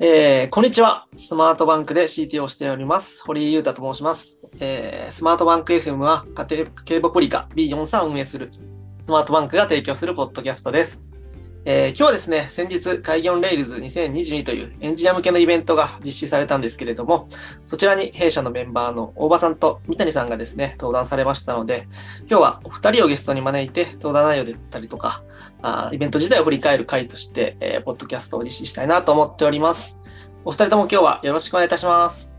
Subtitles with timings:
[0.00, 1.08] えーこんにちは。
[1.16, 3.20] スマートバンクで CT をしております。
[3.24, 4.40] 堀井裕太と申します。
[4.60, 8.52] えースマートバンク FM は家庭警部ポリカ B43 を運営する
[9.02, 11.04] スマートバンクが提供するポッドキャストです。
[11.64, 17.28] えー今日はですね、先日、開業レイルズ2022というエンジニア向けのイベントが実施されたんですけれども、
[17.64, 21.88] そちらに弊社のメンバーの大場さんと三谷さんがですね、登壇されましたので、
[22.28, 25.22] 今日はお二人をゲストに招いて、登壇内容であったりとか、
[25.62, 29.98] あーイベント自体を振り返る回として、えーポッドキャストを実施したいなと思っております。
[30.44, 32.30] お二人とも今日はよろしくお願いいたします。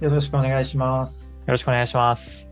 [0.00, 1.38] よろしくお願いします。
[1.46, 2.47] よろしくお願いします。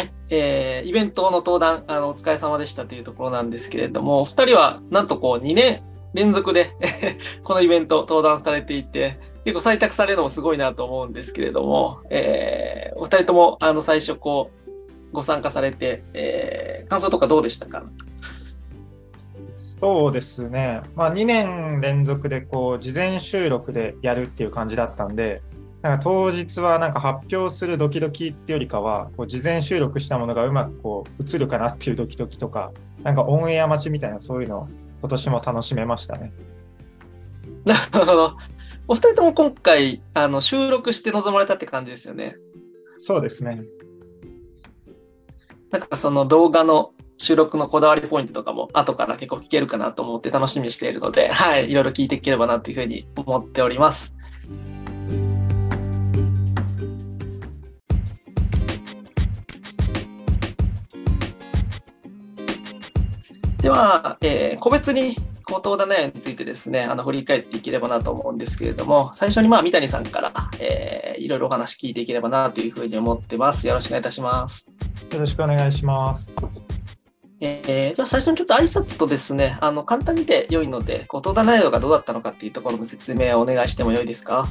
[0.00, 0.12] はい。
[0.30, 5.82] えーイベントの登壇、あの、お疲れ様でしたというところなんですけれども、お二人はなんとこう2年
[6.14, 6.72] 連続で
[7.44, 14.70] このイベント登壇されていて、結構採択されるのもすごいなと思うんですけれども、えーお二人ともあの最初こう、
[15.12, 17.84] ご参加されて、えー感想とかどうでしたか？
[19.56, 25.40] そうですね、まあ、2年連続でこう事前収録でやるっていう感じだったんで、
[25.82, 34.68] なんか当日はなんか発表するドキドキっていうよりかは、こう事前収録したものがうまくこう映るかなっていうドキドキとか、なんかオンエア待ちみたいなそういうのを
[35.00, 36.32] 今年も楽しめましたね。
[37.64, 38.36] なるほど。
[38.88, 42.36] お二人とも今回、あの、収録して臨まれたって感じですよね。
[42.98, 43.62] そうですね。
[45.70, 54.16] なんかその動画の収録のこだわりポイントとかも後から結構聞けるかなと思って楽しみにしているので、はい、いろいろ聞いていければなというふうに思っております。
[63.70, 73.68] では、えー個別に口頭だねについてですね、あの振り返っていければなと思うんですけれども、最初にまあ三谷さんから、えーいろいろお話聞いていければなというふうに思ってます。
[73.68, 74.66] よろしくお願いいたします。
[75.12, 76.28] よろしくお願いします。
[77.40, 84.48] えーでは最初にちょっと挨拶とですね、あの簡単にで良いので、ご登壇内容がどうだったのかっていうところの説明をお願いしても良いですか？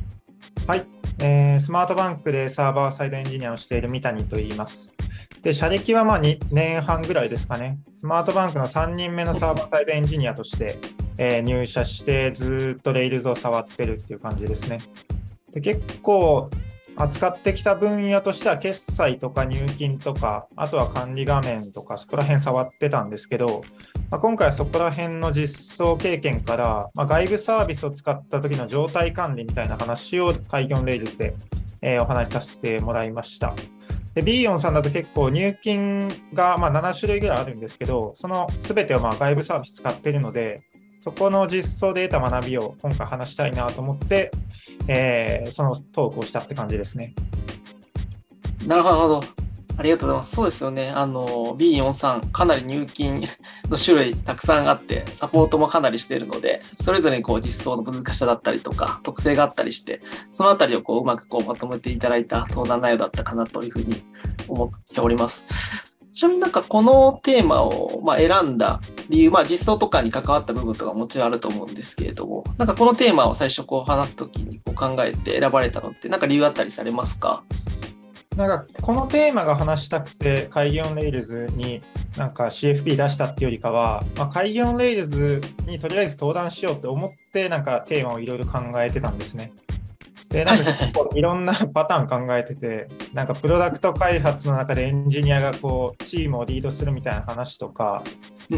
[0.66, 0.86] はい、
[1.20, 4.94] えースマートバンクでサーバーサイドエンジニアをしている三谷と言います。
[5.42, 7.80] で、社歴はまあ2年半ぐらいですかね。
[7.94, 10.78] スマートバンクの3人目のサーバーサイドエンジニアとして、
[11.18, 14.80] えー入社してずっとレイルズを触ってるっていう感じですね。
[15.52, 16.50] で結構
[17.00, 23.64] 扱ってきた分野としては決済とか入金とか、あとは管理画面とか、そこら辺触ってたんですけど、
[24.12, 31.36] まあ、今回はそこら辺の実装経験から、まあ、外部サービスを使った時の状態管理みたいな話を開業レイルズで、
[31.82, 33.56] えーお話しさせてもらいました。
[34.14, 40.62] で、ビーヨンさんだと結構入金がま7種類ぐらいあるんですけど、その全てをま外部サービス使っているので、
[41.02, 44.32] そこの実装で得た学びを今回話したいなと思って、
[44.88, 47.14] えーそのトークをしたって感じですね。
[48.66, 49.49] なるほど。
[49.80, 50.36] ありがとうございます。
[50.36, 50.90] そうですよね。
[50.90, 53.22] あの、B43、かなり入金
[53.70, 60.02] の種類たくさんあって、サポートもかなりしているので、それぞれにこう実装の難しさだったりとか、特性があったりして、
[60.34, 64.04] そのあたりをこううまくこうまとめていただいた登壇内容だったかなというふうに
[64.50, 65.48] 思っております。
[66.12, 77.46] ちなみになんかこのテーマをま選んだ理由、まあ実装とかに関わった部分とかもちろんあると思うんですけれども、なんかこのテーマを最初こう話すときにこう考えて選ばれたのって、なんか理由あったりされますか？
[78.40, 81.82] なんかこのテーマが話したくて、開業レイルズに
[82.16, 89.52] なんか CFP 出したっていうよりかは、まあ、開業レイルズにとりあえず登壇しようって思って、なんかテーマをいろいろ考えてたんですね。
[90.30, 98.04] で、なんか結構いろんなパターン考えてて、なんかプロダクト開発の中でエンジニアがこうチームをリードするみたいな話とか、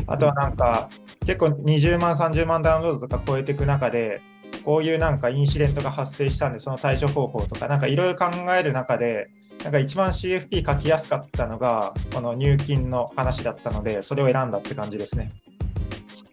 [0.05, 0.91] あとはなんか
[1.25, 4.21] 結構20万、30万ダウンロードとか超えていく中で、
[4.63, 9.27] こういうなんかインシデントが発生したんで、その対処方法とか、なんかいろいろ考える中で、
[9.63, 15.31] なんか一番 CFP 書きやすかったのが、この入金の話だったので、それを選んだって感じですね。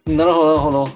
[0.07, 0.87] なるほど、なるほど。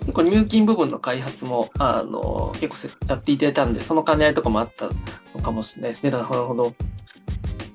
[0.00, 4.88] 結構入金部分の開発も、あの、結構せやっていただいたんで、その兼ね合いとかもあった
[5.34, 6.10] のかもしれないですね。
[6.10, 6.74] なるほど。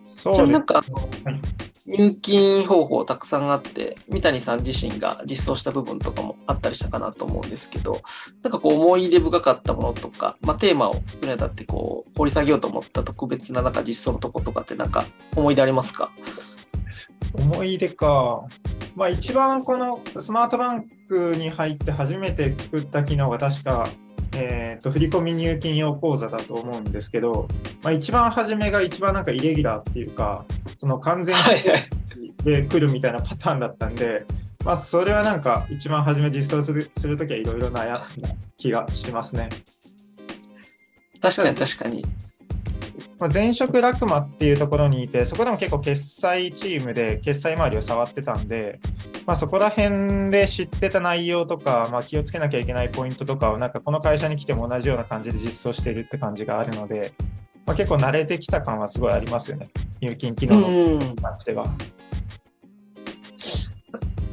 [0.05, 0.83] そうでなんか、はい
[1.85, 8.01] 入金方法たくさんあって、三谷さん自身が実装した部分とかもあったりしたかなと思うんですけど、
[8.41, 15.03] なんかこう思い出深かったものとか、まあ、テーマを作るにあたってこう掘り下げようと思った特別ななんか実装のとことかってなんか
[15.35, 16.11] 思い出ありますか？
[17.33, 18.45] 思い出か。
[18.95, 23.89] まあ一番このスマートバンクに入って初めて作った機能が確か、
[24.35, 27.47] えー、と振込入金用口座だと思うんですけど、
[27.83, 30.45] まあ、一番初めが一番なんかイレギュラーっていうか、
[30.79, 34.25] その完全にで来るみたいなパターンだったんで、
[34.65, 39.49] まあそれはなんか一番初め実装するするときはいろいろ悩んだ気がしますね。
[41.21, 42.05] 確かに確かに。
[43.19, 48.79] まあ、前職ラクマっていうところにいて、そこでも結構決済チームで決済周りを触ってたんで、
[49.25, 57.13] まあ、そこら辺で知ってた内容とか、まあ、気をつけなきゃいけないポイントとかをなんかこの会社に来ても同じような感じで実装しているって感じがあるので、
[57.65, 59.69] まあ、結構慣れてきた感はすごいありますよね、
[60.01, 61.67] 入金機能の関しては。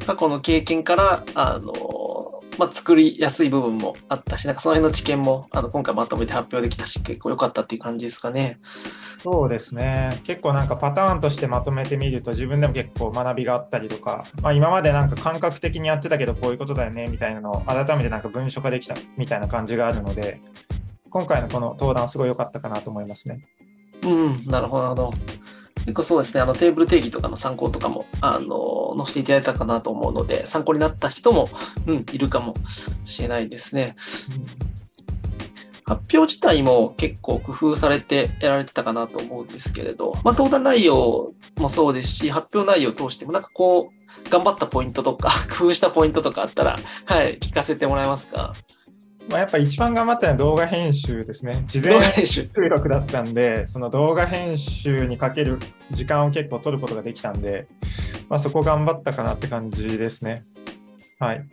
[0.05, 1.71] 過去の経験からあの
[2.61, 8.59] まあ、作りやすい部分もあったし、なんかその辺の知見もあの今回まとめて発表できたし、結構良かったっていう感じですかね。
[9.23, 10.21] そうですね。
[10.25, 20.39] 結構なんかパターンとしてまとめてみると自分でも結構学びがあったりとか、まあ、今までなんか感覚的にやってたけどこういうことだよねみたいなのを改めてなんか文書化できたみたいな感じがあるので、
[21.09, 23.43] 今回のこの登壇すごい良かったかなと思いますね。
[24.03, 25.40] うん、なるほど、なるほど。
[25.85, 31.49] 結構そうですね、あのテーブル定義とかの参考とかも、あの、載せていただいたかなと思うので、参考になった人も、
[31.87, 32.53] うん、いるかも
[33.05, 33.95] しれないですね。
[35.85, 48.53] 発表自体も結構工夫されてやられてたかなと思うんですけれど、まあ、登壇内容もそうですし、発表内容を通しても、なんかこう、頑張ったポイントとか、工夫したポイントとかあったら、はい、聞かせてもらえますか？
[49.29, 51.63] まあ、やっぱ一番頑張ったのは動画編集ですね。
[51.67, 55.59] 事前収録だったんで、その動画編集にかける
[55.91, 57.67] 時間を結構取ることができたんで、
[58.29, 60.43] まあ、そこ頑張ったかなって感じですね。
[61.19, 61.43] はい。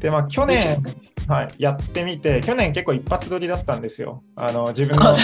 [0.00, 0.82] で、まあ去年、
[1.28, 4.22] はい、やってみて、去年結構一発撮りだったんですよ。
[4.34, 5.14] あの自分の。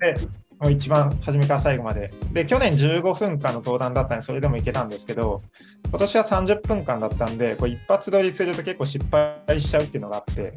[0.00, 0.16] で
[0.60, 2.12] もう一番初めから最後まで。
[2.32, 5.42] で、去年15分間の登壇だったんで、それでもいけたんですけど、
[5.88, 10.54] 今年は30分間だったんで、こう一発撮りすると結構失敗しちゃうっていうのがあって、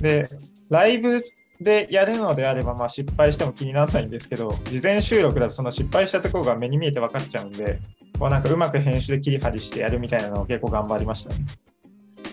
[0.00, 0.26] で、
[0.70, 1.20] ライブ
[1.60, 7.78] でやるのであれば、まあ、失敗しても気にならないんですけど、事前収録だとその失敗したところが目に見えて分かっちゃうんで、
[8.18, 11.36] こうなんかうまく編集で切り張りしてやるみたいなのを結構頑張りましたね。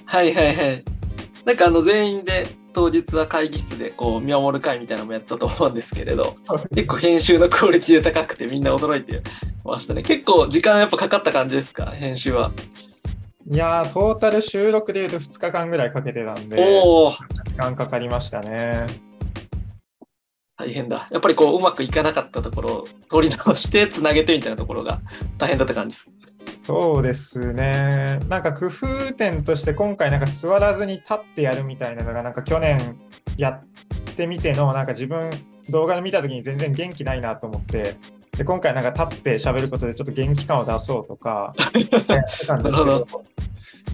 [0.05, 0.83] はいはいはい。
[1.45, 6.35] なんかあの全員で当日は会議室でこう見守る会みたいなのもやったと思うんですけれど、
[6.73, 9.21] 結構編集のクオリティで高くてみんな驚いて
[9.63, 10.01] ましたね。
[10.01, 12.51] 結構時間やっぱかかった感じですか、編集は。
[13.49, 18.87] いやー、トータル収録でいうと2日間ぐらいかけてたんで、お時間かかりましたね。
[20.57, 21.07] 大変だ。
[21.11, 24.99] やっぱりこううまくいかなかったところを取り直してつなげてみたいなところが
[25.37, 26.09] 大変だった感じです。
[26.61, 28.19] そうですね。
[28.27, 32.97] なんか工夫点として今回なんか座らずに立ってやるみたいなのがなんか去年
[33.37, 33.63] やっ
[34.15, 35.29] てみてのなんか自分
[35.69, 37.95] 動画で見た時に全然元気ないなと思って
[38.37, 41.53] で今回なんか立って喋ることでちょっと元気感を出そうとか
[42.47, 43.07] なるほど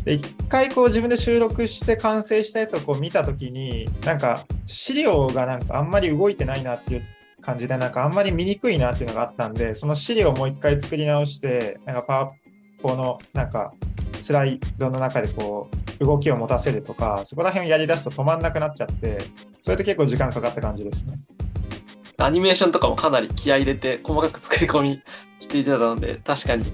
[0.06, 7.03] で一回こう自分で収録して完成したやつをこう見た時になんか資料がなんかあんまり動いてないなっていう
[7.42, 12.31] 感じでなんかあんまり見にくいなっていうのがあったんでその資料をもう一回作り直してなんかパワ
[12.81, 13.74] このなんか
[14.22, 15.69] スライドの中でこ
[16.00, 19.19] う動きを持たせるとかそこら辺をやりだすと止まんなくなっちゃって
[19.62, 21.19] それで結構時間かかった感じですね。
[22.18, 25.04] アニメーションとかもかなり気合入れて細かく作り込み
[25.39, 26.66] していたので確かに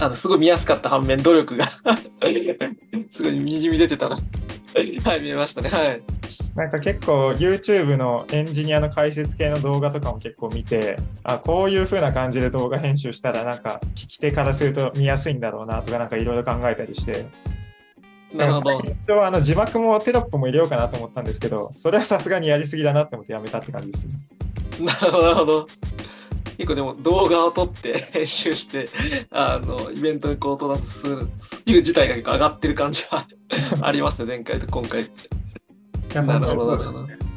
[0.00, 1.68] あのすごい見やすかった反面努力が。
[3.10, 4.16] すごいにじみ出てたな
[5.04, 5.68] はい見えましたね。
[5.70, 6.02] はい。
[6.54, 17.26] なんか結構 YouTube のエンジニアの解説系の動画とかも結構見てあこういう風な感じで動画編集したらなんか聞き手からすると見やすいんだろうなとかなんかいろいろ考えたりして。
[18.32, 18.82] なるほど。
[19.06, 24.06] 一応あの字幕もテロップも入れようかなと思ったんですけどそれはさすがにやりすぎだなって思ってやめたって感じです。
[24.06, 24.14] ね
[24.80, 25.66] なるほどなるほど
[26.58, 28.88] 結構でも動画を撮って 編集して
[29.30, 33.26] あのイベントにこう撮らすスキル自体が結構上がってる感じは
[33.80, 35.08] ありますね前回と今回
[36.14, 37.28] なるほど、なるほど。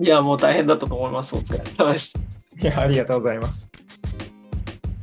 [0.00, 1.36] いや、もう大変だったと思います。
[1.36, 2.18] お疲れ様でした。
[2.60, 3.70] いや、ありがとうございます。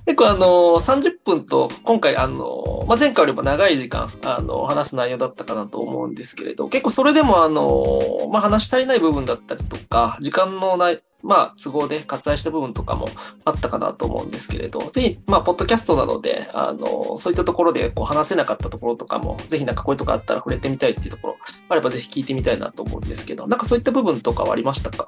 [0.05, 0.45] 結構あの
[0.79, 13.07] 30分と今回あの、まあ、前回よりも長い時間あの話す内容だったかなと思うんですけれど結構それでもあの、まあ、話し足りない部分だったりとか時間のないまあ、都合で割愛した部分とかも
[13.45, 21.37] あったかなと思うんですけれど、ぜひ、まあ、ポッドキャストなので、あの、そういったところでこう話せなかったところとかも、ぜひなんかこういうとこあったら触れてみたいっていうところ
[21.69, 25.07] あれば、ぜひ聞いてみたいなと思うんですけど、なんかそういった部分とかはありましたか？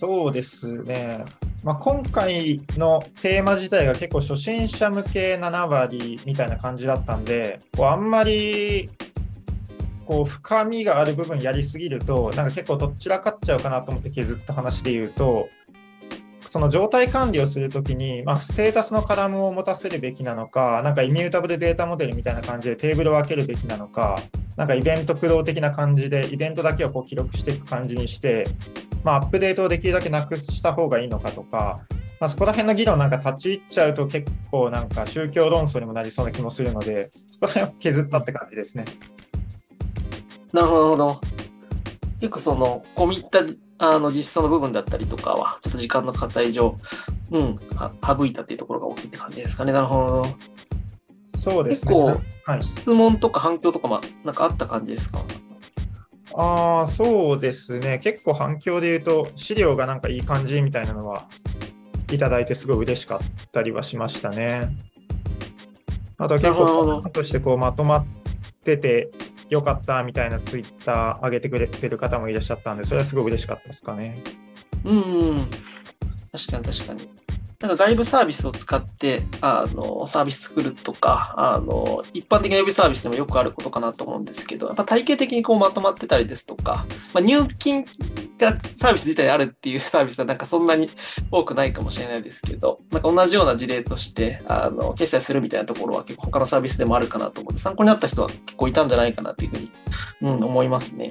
[0.00, 1.24] そうですね。
[1.64, 8.88] まあ、今回のテーマ自体が結構初心者向け7割みたいな感じだったんで、こうあんまり
[10.08, 15.50] こう深みがある部分やりすぎるとなんか結構どちらかっちゃうかなと思って削った話で言うと
[16.48, 24.18] その状態管理をするときに、まあ、ステータスのカラムを持たせるべきなのか、なんかイミュータブルデータモデルみたいな感じでテーブルを分けるべきなのか、
[24.56, 28.46] なんかイベント駆動的な感じで、イベントだけをこう記録していく感じにして、
[29.04, 31.80] まあ、アップデートをできるだけなくした方がいいのかとか、
[32.18, 38.86] まあ、そこら辺の議論なんか立ち入っちゃうと結構なんか宗教論争にもなりそうな気もするので、そこら辺を削ったって感じですね。
[40.52, 41.20] なるほど。
[42.20, 43.40] 結構その、込み入った
[43.94, 46.76] あの実装の部分だったりとかは、ちょっと時間の割愛上、
[47.30, 47.58] うん、
[48.04, 49.72] 省いたっていうところが大きいって感じですかね。
[49.72, 50.26] なるほど。
[51.38, 51.94] そうですね。
[51.94, 55.20] 結構はい、質問とか反響とかもなんかあった感じですか？
[56.34, 58.00] ああ、そうですね。
[58.02, 61.28] 結構反響で言うと、資料がなんかいい感じみたいなのは
[62.10, 64.68] いただいてすごい嬉しかったりはしましたね。
[66.16, 68.06] あとは結構、としてこうまとまっ
[68.64, 69.10] てて
[69.50, 74.22] よかったみたいなツイッター上げてくれてる方もいらっしゃったんで、それはすごい嬉しかったですかね。
[74.84, 75.46] うん。
[76.32, 77.27] 確かに確かに。
[77.60, 87.84] なんか外部サービスを使ってあのサービス作るとかあの、一般的なウェブサービスでもよくあることかなと思うんですけど、やっぱ体系的にこうまとまってたりですとか、まあ、入金
[88.38, 90.88] がサービス自体にあるっていう サービスはなんかそんなに
[91.32, 99.72] 多くないかもしれないですけど、なんか同じような事例としてあの決済するみたいなところは結構他のサービスでもあるかなと思って、参考になった人は結構いたんじゃないかなというふうに、
[100.22, 101.10] うん、思いますね。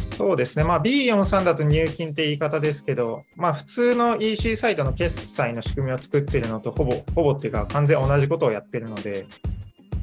[0.00, 9.26] そうですね、まあ、B43 だと入金って言い方ですけど、まあ、普通の EC サイトの決済の仕組みを作ってるのとほぼ、ほぼっていうか、完全同じことをやってるので、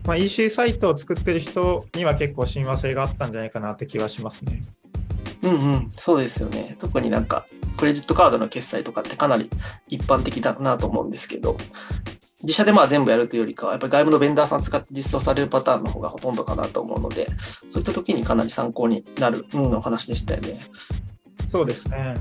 [0.05, 4.62] まあ、EC サイトを作ってる人には結構親和性があったんじゃないかなって気はしますね。
[5.41, 6.75] うんうん、そうですよね。
[6.79, 7.46] 特になんか、
[7.77, 9.50] クレジットカードの決済とかってかなり
[9.88, 11.55] 一般的だなと思うんですけど、
[12.43, 17.27] 自社でまあ全部やるというよりかは、やっぱり外部のベンダーさん使って実装されるパターンの方がほとんどかなと思うので、
[17.67, 20.60] そういった時にかなり参考になる、うん、お話でしたよね。
[21.46, 22.15] そうですね。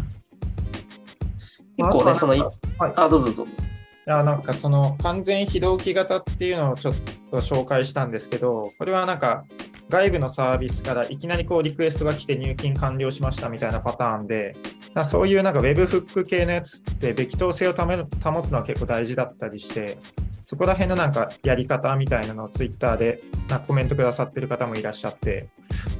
[1.76, 2.52] 結構ね、その、いはい、
[2.96, 3.46] あ、どうぞどうぞ。
[3.46, 6.94] いやなんかその完全非同期型っていうのをちょっ
[7.30, 9.44] と紹介したんですけど、これはなんか
[9.90, 19.98] 外部のサービスからいきなりこうリクエストが来て入金完了しましたみたいなパターンで、だそういうなんか Web フック系のやつって、べき当性を保つのは結構大事だったりして、
[20.44, 25.48] そこら辺のなんかやり方みたいなのを Twitter でなコメントくださってる方もいらっしゃって、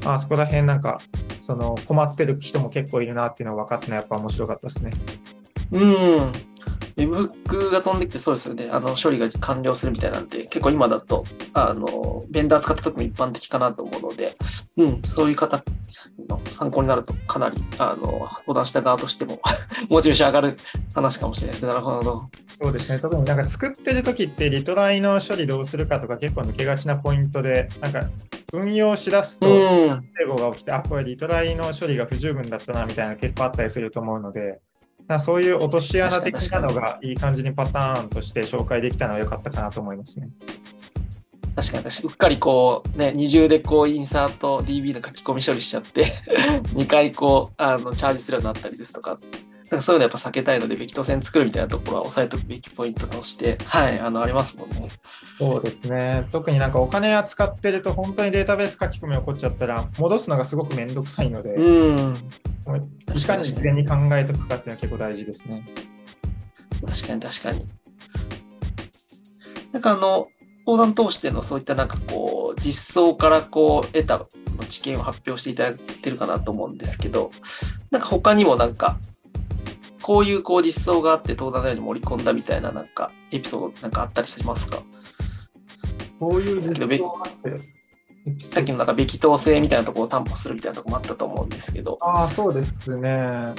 [0.05, 0.99] あそこら辺なんか
[1.43, 4.91] その困ってる人も結構いるなっていうのは分かったのはやっぱ面白かったですね。
[5.71, 6.33] うん。
[6.97, 8.69] ウェブフックが飛んできてそうですよね。
[8.71, 14.37] あの、処理が完了するみたいなんで、結構今だと、あの、ベンダー使った時も一般的かなと思うので、
[14.77, 15.63] うん、そういう方
[16.29, 19.41] の参考になると、かなり、あの、相談した側としても、
[19.89, 20.57] モチベーション上がる
[20.95, 21.69] 話かもしれないですね。
[21.69, 22.31] なるほど。
[22.61, 28.09] そうですね、特になんか作ってる時ってリトライの処理どうするかとか結構抜けがちなポイントで、なんか
[28.53, 30.03] 運用しだすとうん。
[30.17, 34.61] 整合が起きて、あ、これリトライの処理が不十分だったなみたいな結構あったりすると思うので、
[35.19, 40.29] そういう落とし穴的なのがいい感じにパターンとして紹介できたのは良かったかなと思いますね。
[41.57, 42.09] 確かに確かに。
[42.09, 46.05] うっかりこう、ね、二重でこう、インサート DB の書き込み処理しちゃって、
[46.75, 49.19] 2回こう、あの、チャージするようになったりですとか、
[49.71, 54.89] なんかそういうのやっぱ避けたいので、べき当線作るみたいなところは押さえておくべきポイントとして、はい、あの、ありますもんね。
[55.39, 56.27] そうですね。
[56.33, 62.17] 特になんかお金扱ってると本当にデータベース書き込み起こっちゃったら戻すのがすごくめんどくさいので、うん。
[63.15, 65.69] いかに事前に考えておくかっていうのは結構大事ですね。
[66.87, 67.67] 確かに確かに。
[69.73, 70.29] なんかあの、
[70.67, 77.31] 横断通してのそういったなんかこう、実装からこう、得たその知見を発表していただいてるかなと思うんですけど、
[77.91, 78.99] なんか他にもなんか、
[80.09, 84.79] こういうこう実装があって登壇のように盛り込んだみたいななんかエピソードなんかあったりしますか？
[86.19, 87.59] こういう実装があって
[88.47, 91.99] さっきのなんかべき当性みたいなところを担保するみたいなところもあったと思うんですけど。
[92.01, 93.53] ああ、そうですね。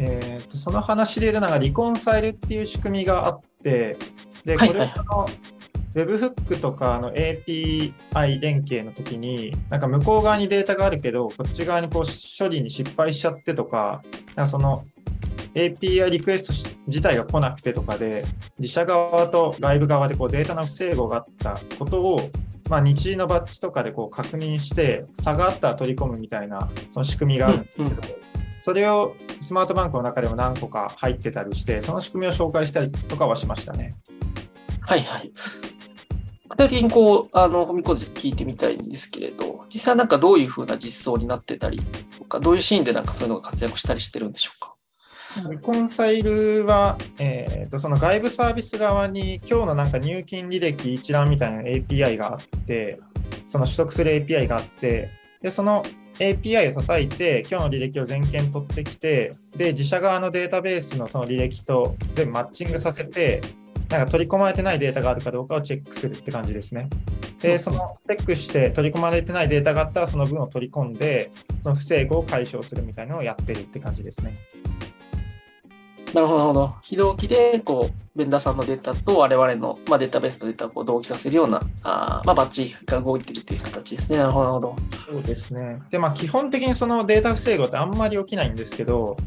[0.00, 3.96] えーと、その話で言うと、なんかリコンサイルっていう仕組みがあって、
[4.44, 5.28] で、はいこれはあの、
[5.94, 7.92] Webhook とかの API
[8.40, 14.02] 連携の時に、なんか向こう側にデータがあるけど、こっち側にこう処理に失敗しちゃってとか、
[14.34, 14.84] なんかその
[15.54, 18.24] API リクエストし自体が来なくてとかで、
[18.58, 22.30] 自社側と外部側でこうデータの不整合があったことを、
[22.68, 28.00] まあ、日時のバッジとかでこう確認して、差があったら取り込むみたいなその仕組みがあるんですけど、うんうん
[28.62, 33.94] それをスマートバンクの中でも何個か入ってたりして、その仕組みを紹介したりとかはしましたね。
[34.80, 35.30] はいはい。
[36.48, 41.80] 具体的にこう、あの、踏み込んで聞いてみたいんですけれど、実際なんかどういうふうな実装になってたり
[42.18, 44.74] とか、どういうシーンでなんかそういうのが活躍したりしてるんでしょうか？
[45.50, 53.00] リコンサイルは、えーとその外部サービス側に今日のなんか入金履歴一覧みたいな API があって、
[53.46, 55.10] その取得する API があって、
[55.42, 55.84] でその
[56.18, 63.42] API を叩いて、今日の履歴を全件取ってきて、で、自社側のデータベースのその履歴と全部マッチングさせて、
[63.90, 66.88] なんか取り込まれてないデータがあるかどうかをチェックするって感じですね。
[67.40, 71.30] で、そのチェックして取り込まれてないデータがあったら、その分を取り込んで、
[71.62, 74.34] その不整合を解消するみたいなのをやってるって感じですね。
[76.16, 76.74] なるほど。
[76.80, 84.16] 非同期で、こう、ベンダーさんのデータと我々の、まあ、データベースのデータをこう同期させるような、あーまあ、バッチが動いてるという形ですね。
[84.16, 84.46] なるほど。
[84.46, 84.76] なるほど
[85.12, 85.82] そうですね。
[85.90, 89.18] で、まあ、基本的にそのデータ不整合ってあんまり起きないんですけど、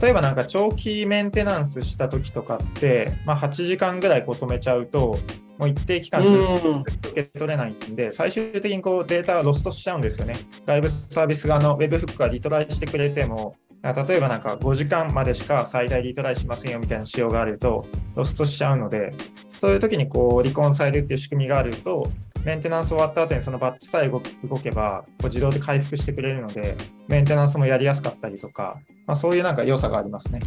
[0.00, 5.16] 例えばなんか長期メンテナンスした時とかって、まあ、8時間ぐらいこう止めちゃうと、
[5.58, 6.80] もう一定期間ずっとうん。
[6.80, 10.34] 受け取れないんで、最終的にこうデータがロストしちゃうんですよね。
[10.66, 17.84] 外部サービス側の Webhook がリトライしてくれても、例えばなんか5時間までしか最大リトライしませんよみたいな仕様があると、
[18.14, 19.12] ロストしちゃうので、
[19.58, 22.08] そういう時にこうリコンサイルっていう仕組みがあると、
[22.44, 26.76] メンテナンス終わった後にそのバッチさえ動く動けばこう自動で回復してくれるので、
[27.08, 30.40] メンテナンスもやりやすかったりとか、まあ、そういうなんか良さがありますね。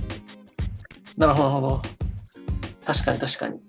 [1.17, 1.81] なるほど。
[2.85, 3.55] 確かに確かに。
[3.55, 3.61] やっ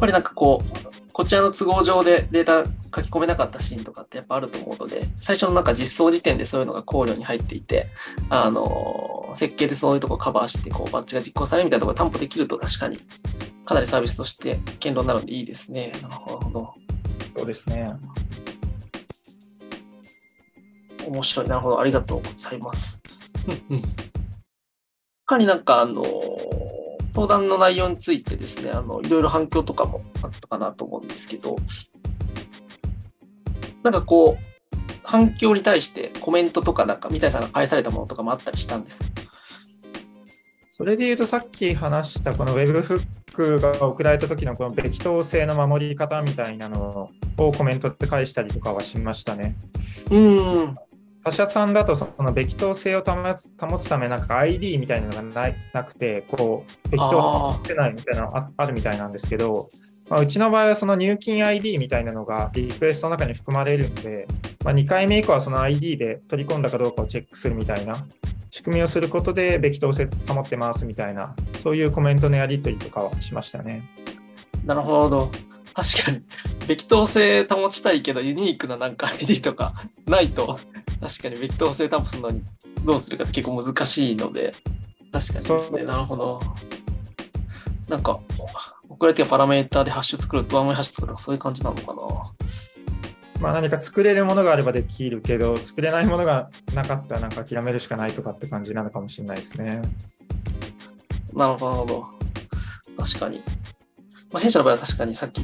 [0.00, 7.86] ぱりなんかこう、こちらの都合上でデータ書き込めなかったシーンとかってやっぱあると思うので、最初のなんか実装時点でそういうのが考慮に入っていて、
[8.30, 12.98] あの、設計でそういうとこカバーして、こう、バッチが実行されるみたいなところ担保できると確かに、
[13.64, 15.92] かなりサービスとして堅牢になるのでいいですね。
[16.02, 16.74] なるほど。
[17.36, 17.92] そうですね。
[21.06, 21.48] 面白い。
[21.48, 21.78] なるほど。
[21.78, 23.00] ありがとうございます。
[25.26, 26.02] 他になんか、あの、
[27.14, 31.56] 登壇の内容についてですね、あの、いろいろ反響とかもあったかなと思うんですけど、
[33.82, 39.06] なんかこう、反響に対してコメントとかなんか、三谷さんが返されたものとかもあったりしたんですか？
[40.70, 49.54] それで言うと、さっき話したこの Webhook が送られた時のこのべき当性の守り方みたいなのをコメントって返したりとかはしましたね。
[50.06, 50.76] うーん。
[51.24, 59.68] 他社さんだとそのべき当性を保つ保つためなんか ID みたいなのがないなくて、こう、べき当を保ってないみたいなのああるみたいなんですけど、
[60.08, 64.28] まあ、うちの場合はその入金 ID みたいなのがリクエストの中に含まれるんで、
[64.64, 68.06] まあ、2回目以降はその ID で取り込んだかどうかをチェックするみたいな
[68.54, 73.82] 仕組みをすることで、べき当性保ってますみたいな、そういうコメントのやり取りとかはしましたね。
[74.64, 75.32] なるほど。
[75.74, 76.22] 確かに、
[76.68, 79.74] べき当性保ちたいけど、ユニークななんか ID とか
[80.06, 80.60] ないと、
[81.00, 82.42] 確かにべき当性担保するのに
[82.84, 84.54] どうするかって結構難しいので、
[85.12, 85.84] 確かにですね。
[85.84, 86.40] なるほど。
[87.88, 88.18] なんか、
[88.88, 92.02] 送られてパラメーターでハッシュ作ると、ワンウェイハッシュ作るとかそういう感じなのかな。
[93.40, 99.82] まあ、何か作れるものがあればできるけど、作れないものがなかったらなんか諦めるしかないとかって感じなのかもしれないですね。
[101.34, 102.06] なるほど。
[102.96, 103.42] 確かに。
[104.34, 105.42] まあ、弊社の場合は確かにさっき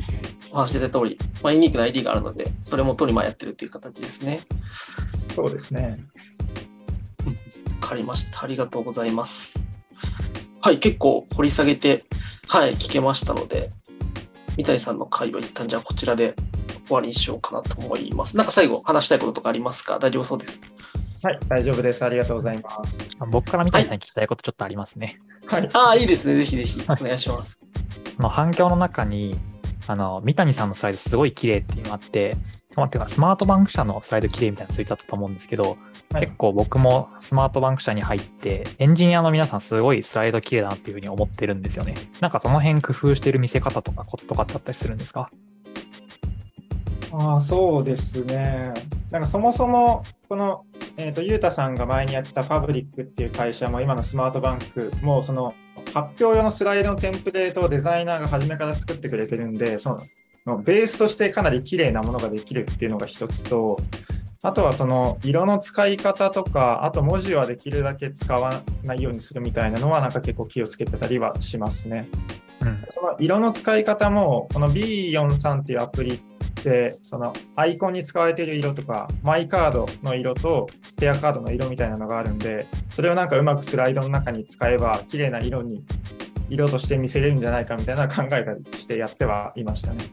[0.50, 4.40] お話し出た通り、まあ、ユニークな ID があるので、それも取りまやってるっていう形ですね。
[5.36, 6.00] そうですね。
[7.80, 8.42] わかりました。
[8.42, 9.64] ありがとうございます。
[10.60, 12.04] はい、結構掘り下げて、
[12.48, 13.70] はい、聞けましたので、
[14.56, 16.34] 三谷さんの会は一旦じゃあこちらで
[16.86, 18.36] 終わりにしようかなと思います。
[18.36, 20.00] なんか最後話したいこととかありますか？
[20.00, 20.60] 大丈夫そうです。
[21.22, 22.04] はい、大丈夫です。
[22.04, 23.16] ありがとうございます。
[23.30, 25.20] 僕から三谷さんに聞きたいことちょっとありますね。
[25.46, 25.70] はい。
[25.74, 26.34] ああ、いいですね。
[26.34, 27.60] ぜひぜひお願いします。
[28.20, 29.34] あの反響の中に、
[29.86, 32.36] あの、三谷さんのスライドすごい綺麗っていうのがあって、
[32.76, 35.78] まあてスマートバンク社のスライド綺麗みたいなのついてたと思うんですけど、
[36.12, 41.94] はい結構僕もスマートバンク社に入って、エンジニアの皆さんすごいスライド綺麗だなっていうふうに思ってるんですよね。
[42.20, 45.30] なんかその辺工夫してる見せ方とかコツとかってあったりするんですか？
[47.12, 48.74] ああ、そうですね。
[49.10, 50.64] なんかそもそも、この、
[50.96, 55.54] えっ、と、ゆうたさんが前にやってたパブリックっていう会社も、今のスマートバンクも、その、
[55.86, 59.98] 発表用のスライドのテンプレートをデザイナーが初めから作ってくれてるんで、そ
[60.46, 63.78] の、ベースとしてかなり綺麗なものができるっていうのが一つと、
[64.42, 72.08] あとはその色の使い方とか、あと文字はできるだけ使わないようにするみたいなのは、なんか結構気をつけてたりはしますね。
[72.60, 72.84] うん。
[72.94, 85.84] その色の使い方も、この B43 っていうアプリって、そのアイコンに使われている色とか、マイカードの色とペアカードの色みたいなのがあるんで、それをなんかうまくスライドの中に使えば、綺麗な色に、
[86.48, 90.04] 色として見せれるんじゃないかみたいな考えたりしてやってはいましたね。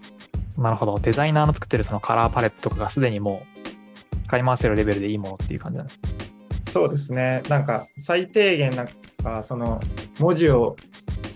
[0.57, 0.99] なるほど。
[0.99, 6.71] デザイナーの作ってるそのカラーパレットとかがすでにもう使い回せるレベルでいいものっていう感じなんです。
[6.71, 7.43] そうですね。
[7.47, 8.87] なんか最低限なん
[9.23, 9.79] かその
[10.19, 10.75] 文字を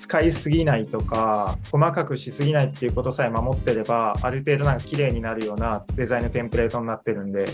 [0.01, 7.45] 使いすぎないとか細かくしすぎないっていうことさえ守ってればある程度なんか綺麗になるようなデザインのテンプレートになってるんで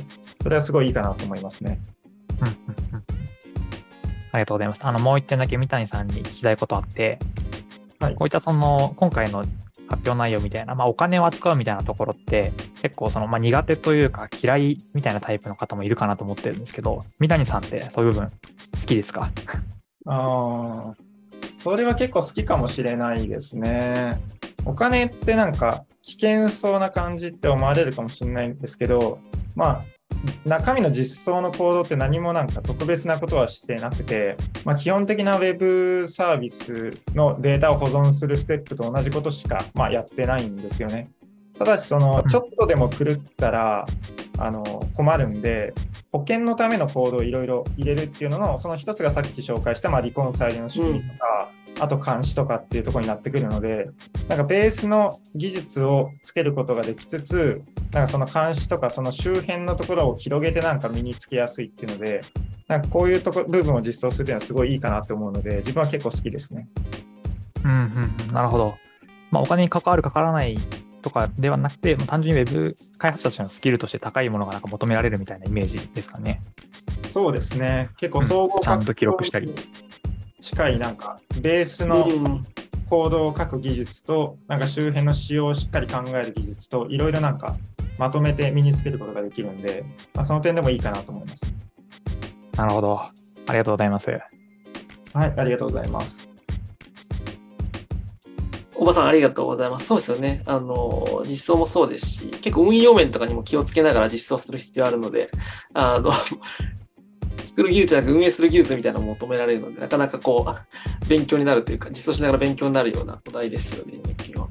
[0.42, 1.80] それはすごいいいかなと思いますね。
[2.40, 2.54] うんうん
[2.94, 3.04] うん
[4.32, 4.80] ありがとうございます。
[4.84, 7.18] あの、もう一点だけ三谷さんに聞きたいことあって、
[8.00, 9.52] はいこういったその、今回の発
[9.90, 12.52] 表内容みたいな、まあ、お金を扱うみたいなところって、
[12.84, 18.32] 結構その、まあ、苦手というか嫌いみたいなタイプの方もいるかなと思ってるんですけど、三谷さんってそういう部分好
[18.86, 19.32] きですか？
[20.06, 20.96] ああ、
[21.64, 24.20] それは結構好きかもしれないですね。
[24.66, 29.20] お金ってなんか危険そうな感じって思われるかもしれないんですけど、
[29.56, 29.84] まあ、
[30.46, 41.12] 中身の実装の行動って何もなんか特別なことはしてなくて、まあ、基本的な Web サービスのデータを保存するステップと同じことしか、まあ、やってないんですよね。
[41.58, 43.86] ただし、そのちょっとでも狂ったら
[44.38, 44.64] あの
[44.96, 45.74] 困るんで、
[46.18, 53.90] 保険のためのコードをいろいろ入れるっていうのの、その一つがさっき紹介した、まあ、リコンサイルの仕組みとか、あと監視とかっていうところになってくるので、
[54.28, 57.62] なんかベースの技術をつけることができつつ、
[57.94, 62.22] なんかその監視とかその周辺のところを広げてなんか身につけやすいっていうので、
[62.68, 66.68] なんかこういうとこ部分を実装するっていうのはすごいいいかなと思うので、自分は結構好きですね。
[67.64, 68.76] うんうんうん、なるほど。
[69.30, 70.58] まあ、お金に関わる、かからない
[71.02, 76.42] とかではなくて、もう単純に Web 開発者としてのスキルとして高いものがなんか求められるみたいなイメージですかね。
[77.06, 77.90] そうですね。
[77.98, 79.54] 結構総合、うんちゃんと記録したり。
[80.40, 82.46] 近いなんかベースのうん
[82.90, 87.58] コードを書く技術と、なんか周辺の仕様をしっかり考える技術と、いろいろなんか
[87.98, 89.84] まとめて身につけることができるんで、
[90.14, 91.46] まあ、その点でもいいかなと思います。
[92.56, 93.00] なるほど。
[93.00, 93.12] あ
[93.52, 94.10] りがとうございます。
[95.14, 96.27] はい、ありがとうございます。
[98.94, 99.86] さんありがとうございます。
[99.86, 100.42] そうですよね。
[100.46, 105.30] あの、実装もそうですし、結構運用面とかにも気をつけながら実装する必要あるので、
[105.74, 106.12] あの、
[107.46, 114.48] 作る技術じゃなく運営する技術みたいなのも求められるので、なかなかこう、勉強になるというか、実装しながら勉強になるようなお題ですよね、入金は。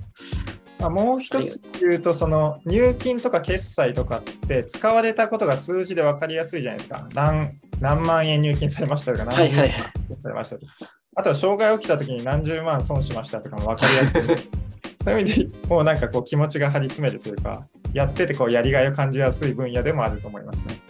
[0.79, 7.09] まあ、もう一つ言うと、その入金とか決済とかって使われたことが数字で分かりやすいじゃないですか。
[7.15, 10.96] 何何万円入金されましたとか、何十万はいはい円されましたとか。
[11.17, 14.49] あとは障害起きた時に何十万損しましたとかも分かりやすい。
[15.03, 20.81] そういう意味でもうなんかこう気持ちが張り詰めるというか、やっててこうやりがいを感じやすい分野でもあると思いますね。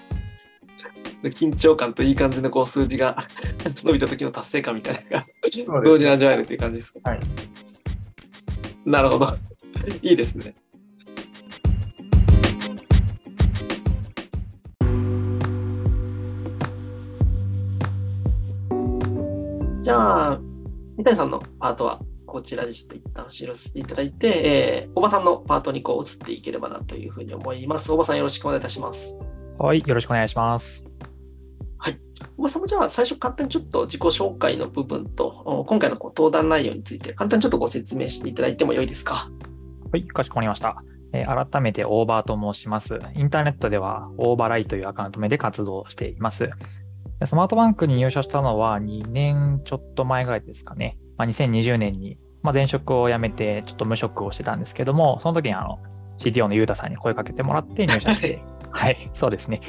[1.23, 3.17] で緊張感といい感じのこう数字が
[3.85, 5.01] 伸びた時の達成感みたいな
[5.67, 7.11] のが 同時に味わえるという感じですか？
[7.11, 7.21] はい。
[8.85, 9.33] なるほど。
[10.03, 10.55] いいですね。
[19.87, 20.41] じゃあ、
[20.97, 27.93] 三谷さんのパートはこちらでちょっと一旦終了させていただいて、えー、おばさんのパートにこう移っていければなというふうに思います。
[27.93, 29.17] おばさんよろしくお願いいたします。
[29.61, 30.83] はい、よろしくお願いします。
[32.37, 39.31] おばさんもじゃあ最初簡単にちょっと自己紹介の部分と、お今回のこう登壇内容について簡単にちょっとご説明していただいてもよいですか？
[39.93, 40.83] はい、かしこまりました。
[41.13, 42.99] えー改めてオーバーと申します。
[43.15, 46.51] インターネットではオーバーライというアカウント名で活動しています。
[47.21, 50.99] でスマートバンクに入社したのは2年ちょっと前ぐらいですかね。
[51.17, 55.79] まあ、2020年に、まあ、前職を辞めてちょっと無職をしてたんですけども、その時にあの
[56.19, 59.61] CTO のゆうたさんに声かけてもらって入社して、 はい、そうですね。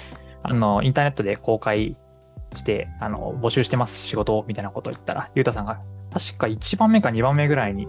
[0.44, 1.98] あの、インターネットで公開
[2.56, 5.80] して、あの、募集してます、仕事を、みたいなことを言ったら、ゆうたさんが、
[6.12, 7.88] 確か1番目か2番目ぐらいに、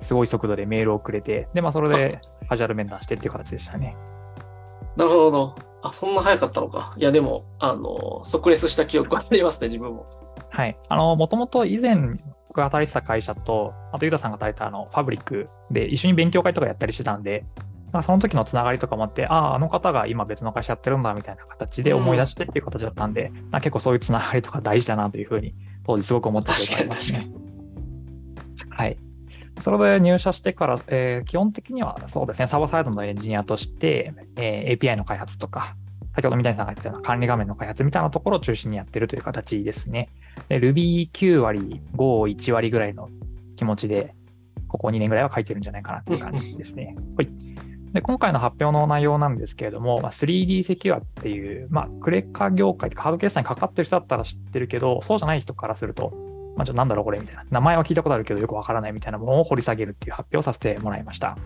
[0.00, 3.96] すごい速度でメールをくれて、で、まあ、それで、カジュアル面談してっていう形でしたね。
[4.96, 5.54] なるほど。
[5.82, 6.94] あ、そんな早かったのか。
[6.96, 10.06] いや、でも、あの、即レスした記憶はありますね、自分も。
[10.50, 10.76] はい。
[10.88, 11.96] あの、もともと以前、
[12.48, 17.44] 僕が働いてた会社と、あと、ゆうたさんが働いたあの、ファブリックで一緒に勉強会とかやったりしてたんで、
[18.02, 27.30] その時のつながりとかもあって、ああ、あの方が今別の会社やってるんだみたいな形で思い出してっていう形だったんで、まあ結構そういうつながりとか大事だなというふうに、当時すごく思ったことがありますね。
[28.70, 28.96] はい。
[29.60, 35.76] それで入社してから、えー基本的にはそうですね、サーバーサイドのエンジニアとして、えー API の開発とか、
[36.14, 40.08] 先ほど三谷さんが言ったような管理画面の開発みたいなところを中心にやってるという形ですね。
[40.48, 43.08] で Ruby9 割、Go1 割ぐらいの
[43.56, 44.14] 気持ちで、
[44.68, 46.96] ここ2年ぐらいは書いてるんじゃないかなっていう感じですね。
[47.16, 47.28] はい。
[47.92, 61.36] で、今回の発表の内容なんですけれども、まあ、3D セキュアっていう、まあ、クレカ業界とかハード決済にかかってる人だったら知ってるけど、そうじゃない人からすると、まあ、ちょっとなんだろうこれみたいな、名前は聞いたことあるけどよくわからないみたいなものを掘り下げるっていう発表をさせてもらいました。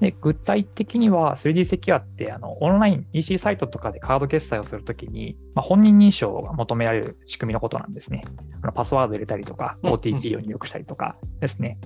[0.00, 8.22] で、具体的には 3D セキュアってあのオンライン EC サイトとかでカード決済をするときに、まあ、本人認証が求められる仕組みのことなんですね。
[8.62, 11.78] あのパスワード入れたりとか、うん OTP を入力したりとかですね。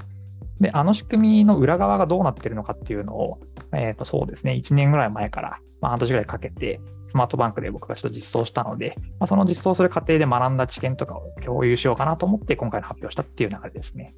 [0.60, 3.40] で、あの仕組みの裏側がどうなってるのかっていうのを、
[3.72, 6.80] えっ、と、そうですね、1年ぐらい前から、まあ、半年ぐらいかけて、
[7.12, 14.14] スマートバンクで僕がちょっと実装したので、まあ、その実装する過程で学んだ知見とかを共有しようかなと思って、今回の発表したっていう流れですね。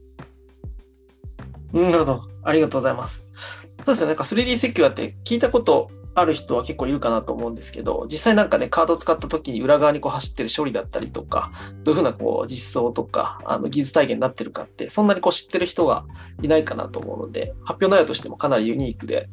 [1.73, 2.23] なるほど。
[2.45, 3.27] ありがとうございます。
[3.85, 4.07] そうですね。
[4.07, 11.51] なんか 3D セキュアって聞いたことある人は結構いるかなと思うんですけど、実際なんかね、カードを使った時に裏側にこう走ってる処理だったりとか、
[11.83, 16.05] どういうふうなこう実装とか、あの技術体験になってるかって、そんなにこう知ってる人が
[16.43, 19.29] いないかなと思うので、発表内容としてもかなりユニークで、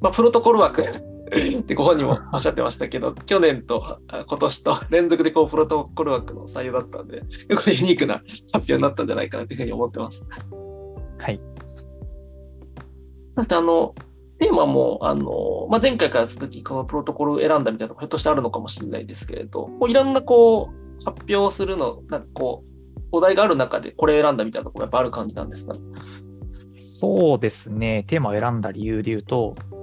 [0.00, 1.11] まあ、プロトコル枠
[1.60, 10.26] ってご本人もおっしゃってましたけど、去年とあ今年と連続でこうプロトコル枠の採用だったんで、結構ユニークな発表になったんじゃないかなというふうに思ってます。
[11.18, 11.40] はい。
[13.32, 13.94] そしてあの、
[14.38, 25.80] テーマも、あの、まあ、前回からするとき、このプロトコルを選んだみたいなのがひょっとしてあるのかもしれないですけれど、こういろんなこう、発表するの、なんかこう、お題がある中でこれ選んだみたいなところやっぱある感じなんですかね？
[26.74, 29.81] そうですね、テーマを選んだ理由で言うと、うん、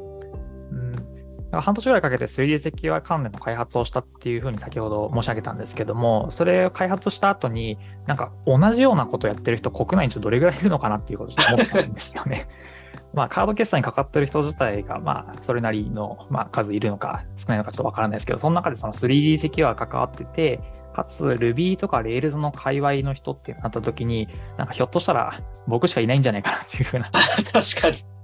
[1.51, 12.47] 半年ぐらいかけて 3D 積極関連の開発をしたっていうふうに先ほど申し上げたんですけども、それを開発した後に、なんか同じようなことをやってる人、国内にちょっとどれぐらいいるのかなっていうことを思ったんですよね。
[13.13, 20.59] まあ、カード決済にかかってる人自体が、まあ、それなりの、まあ、数いるのか少ないのかちょっとわからないですけど、その中でその 3D 積極が関わってて、
[20.95, 28.19] かつ Ruby とか Rails の界隈の人ってなった時に、なんかひょっとしたら僕しかいないんじゃないかなっていうふうな確かに。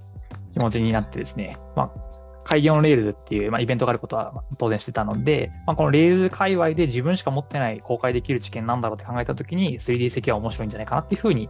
[0.56, 2.05] 気持ちになってですね、まあ、
[2.48, 11.48] 開業の Rails っていう、まあ、イベントがあることは当然してたので、まあ、この Rails 界隈で自分しか持ってない公開できる知見なんだろうって考えたときに 3D 積は面白いんじゃないかなっていうふうに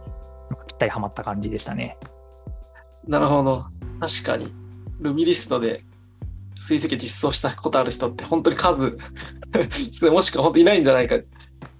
[0.67, 1.97] ぴったりはまった感じでしたね。
[3.07, 3.65] なるほど。
[3.99, 4.51] 確かに。
[4.99, 5.83] ルミリストで
[6.61, 8.97] 追跡実装したことある人って本当に数
[10.09, 11.15] もしくは本当にいないんじゃないか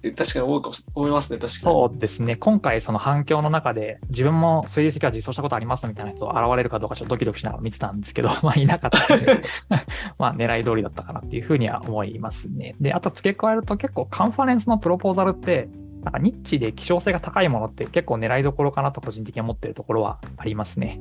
[0.08, 1.62] って確かに思うかも思いますね、確かに。
[1.62, 2.36] そうですね。
[2.36, 9.42] 今回その反響の中で自分も 3D 積は実装したことありますみたいな人現れるかどうかちょっとドキドキしながら見てたんですけど、 まあいなかったので
[10.18, 12.74] まあ狙い通りだったかなっていうふうには思いますね。
[12.80, 15.68] で、あと付け加えると結構カンファレンスのプロポーザルって
[16.02, 21.00] なんかニッチで希少性が高いものって結構狙いどころかなと個人的に思ってるところはありますね。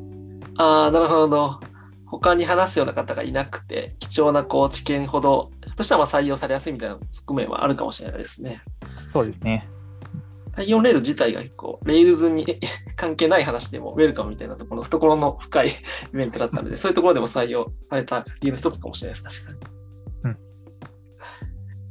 [0.57, 1.59] ああ、なるほど。
[2.05, 8.61] 他に話すような方がいなくて、貴重なこう知見ほど、としたらまあ採用されやすいみたいな側面はあるかもしれないですね。
[9.09, 9.69] そうですね。
[10.55, 12.59] 対応レール自体が結構、 Rails に
[12.97, 15.67] 関係ない話でもウェルカムみたいなところの懐の深い
[16.13, 19.73] イベントだったので、 そういうところでも採用された理由の一つかもしれないです、確かに。
[20.23, 20.37] うん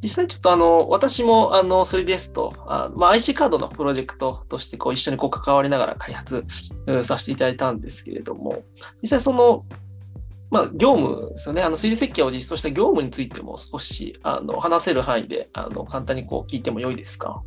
[0.02, 6.44] 実際ちょっとあの、私もあの、3DS と、あまあ、IC カードのプロジェクトとしてこう一緒にこう関わりながら開発
[6.86, 8.62] うんさせていただいたんですけれども、
[9.00, 9.64] 実際その、
[10.50, 11.62] まあ、業務ですよね。
[11.62, 17.42] あの、推理設計を実装した業務についても少し、あの、話せる範囲で、あの、簡単にこう聞いても良いですか？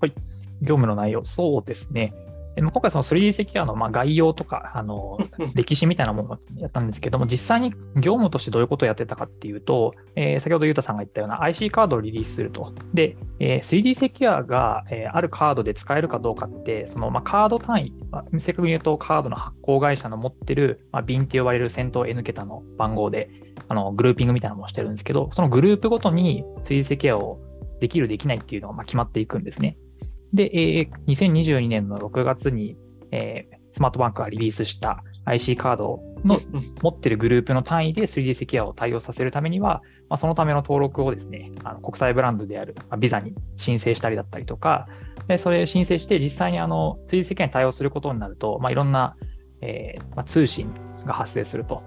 [0.00, 0.14] はい
[0.62, 2.14] 業務の内容、そうですね。
[2.54, 5.18] でまあ今回その 3D セキュアのまあ概要とか、あの、
[5.54, 12.72] 歴史みたいなものをやったんですけども、実際に業務としてどういうことをやってたかっていうと、えー先ほどゆうたさんが言ったような IC カードをリリースすると。
[12.92, 23.30] で、えー 3D セキュアが、えーあるカードで使えるかどうかって、そのまあカード単位、まあ正確に言うとカードの発行会社の持ってる、まあ、便って呼ばれる先頭 N 桁の番号で、
[23.68, 27.40] あのグルーピングみたいなのもしてるんですけど、そのグループごとに 3D セキュアを
[27.80, 29.76] できる、できないっていうのがまあ決まっていくんですね。
[30.32, 32.76] で、えー2022年の6月に、
[33.10, 44.88] えースマートバンクがリリースした IC カードのうん持ってるグループの単位で 3D セキュアを対応させるためには、まあ、そのための登録をですね、あの国際ブランドであるまあビザに申請したりだったりとか、
[45.26, 49.16] でそれを申請して実際にあの 3D セキュアに対応することになると、まあ、いろんな、
[49.60, 50.72] えーまあ、通信
[51.06, 51.82] が発生すると。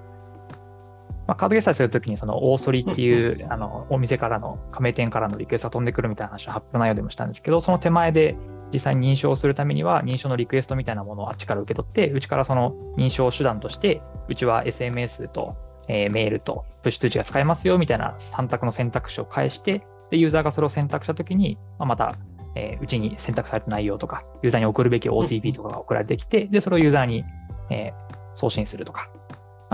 [1.27, 8.35] まあ、カード決済するときに、その大ソリっていうあのお店からの、加盟店からのリクエストが飛んでくるみたいな話を発表内容でもしたんですけど、その手前で
[8.71, 15.55] 実際に認証するためには、認証のリクエストみたいなものをあっちから受け取って、うちからその認証手段として、うちは SMS と、
[15.87, 22.15] えーメールとプッシュ通知が使えますよみたいな3択の選択肢を返して、でユーザーがそれを選択したときに、まあ、また、
[22.55, 27.23] えーうちに選択された内容とか、ユーザーに送るべき OTP とかが送られてきて、で、それをユーザーに、
[27.71, 29.09] えー送信するとか、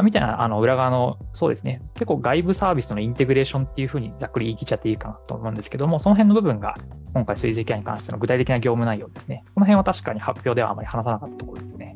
[0.04, 6.76] みたいな、あの、裏側の、そうですね、結構外部サービスとのインテグレーションっていうふうにざっくり言い切っちゃっていいかなと思うんですけども、その辺の部分が、
[7.14, 9.44] 今回、水石アに関しての具体的な業務内容ですね。
[9.54, 11.96] この辺は確かに発表ではあまり話さなかったところですね。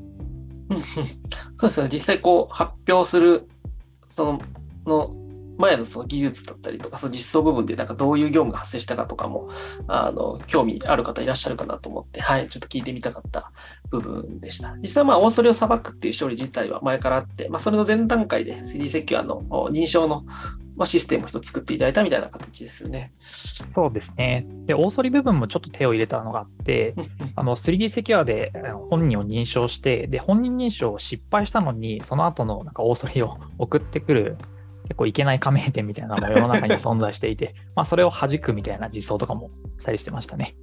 [0.69, 0.83] うん
[1.55, 1.89] そうですね。
[1.91, 3.47] 実際こう発表する、
[4.07, 4.39] その、
[4.85, 5.24] の
[5.57, 9.49] 前のその技術だったりとか、その実装部分でなんかどういう業務が発生したかとかも、
[9.87, 13.51] あの、興味ある方いらっしゃるかなと思って、はい、ちょっと聞いてみたかった
[13.89, 14.75] 部分でした。
[14.81, 20.23] 実際まあ、大それを裁くっていう処理自体は前からあって、まあ、それの前段階で 3D セキュアのお認証の、
[20.75, 23.13] まあ、システムを一つ作っていただいたみたいな形ですよね。
[23.19, 24.45] そうですね。
[24.65, 26.95] で、大ソリ部分もちょっと手を入れたのがあって、
[27.35, 28.51] あの 3D セキュアで
[28.89, 34.37] 本人を認証して、で、本人認証を失敗したのに、その後のなんか大ソリを 送ってくる、
[34.85, 40.55] 結構いけない加盟店みたいなのも世の中に存在していて、 まあそれを弾くみたいな実装とかもしたりしてましたね。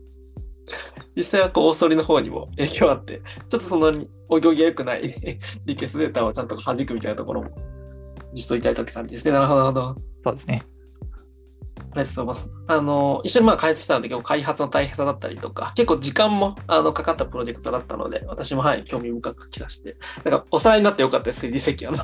[1.16, 5.14] 実際はこう、大そりの方にも影響あって、ちょっとそのお行儀が良くない
[5.66, 7.50] リクエストデータをちゃんと弾くみたいなところも
[8.32, 9.32] 実装いただいたって感じですね。
[9.32, 10.02] なるほど、なるほど。
[10.24, 10.62] そうですね。
[11.94, 12.50] ありがとうございます。
[12.68, 21.98] あの、一緒にまあ開発したので、結構開発の大変さだったりとか、結構時間もあのかかったプロジェクトだったので、私もはい、興味深く聞きさせて、なんかおさらいになってよかったです、3D 席あの。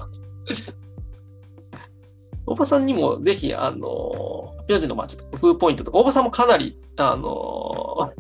[2.49, 8.13] 大場さんにもぜひ、あの、発表時のまあちょっと工夫ポイントとか、大場さんもかなり、あの、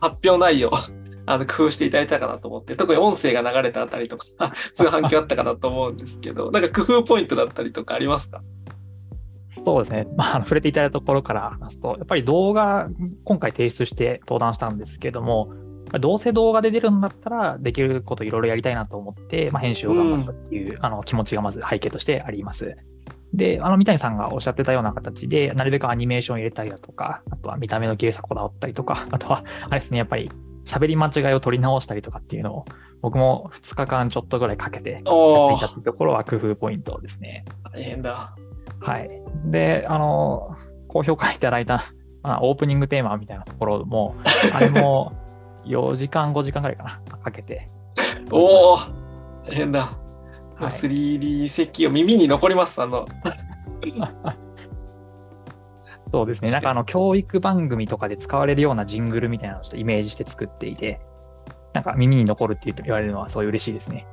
[0.00, 0.70] 発表内容、
[1.24, 4.26] あの工夫していただいたかなと思って、特に音声が流れたあたりとか、
[4.72, 8.42] そういう反響あったかなと思うんですけど、なんか工夫ポイントだったりとかありますか？
[9.64, 10.08] そうですね。
[10.16, 12.88] まあ、触れていただいたところから話すと、やっぱり動画、
[13.24, 15.52] 今回提出して登壇したんですけども、
[16.00, 22.76] どうせ動画で出るんだったら、できることいろいろやりたいなと思って、まあ、編集を頑張ったっていう、あの気持ちがまず背景としてあります。
[23.34, 30.30] で、あの三谷さんがおっしゃってたような形で、なるべくアニメーション入れたりだとか、あとは見た目の綺麗さこだわったりとか、 あとは、あれですね、やっぱり
[30.64, 32.64] 喋り間違いを取り直したりとかっていうのを、
[33.00, 35.08] 僕も2日間ちょっとぐらいかけてやって
[35.56, 37.44] いたっていうところは工夫ポイントですね。
[37.72, 38.36] 大変だ。
[38.80, 39.10] はい。
[39.46, 40.54] で、あの、
[40.88, 41.92] 高評価いただいた、
[42.22, 44.14] まあ、オープニングテーマみたいなところも、
[44.54, 45.14] あれも
[45.64, 47.68] 4時間、5時間ぐらいかな、かけて。
[48.30, 48.76] おお
[49.46, 50.01] 大変だ。
[50.56, 52.80] はい 3D 石を耳に残ります。
[52.80, 53.06] あの、
[56.12, 56.50] そうですね。
[56.50, 61.00] なんかあの、教育番組とかで使われるようなジングルみたいなのをちょっとイメージして作っていて、
[61.72, 64.06] なんか耳に残るって言われるのはそういう嬉しいですね。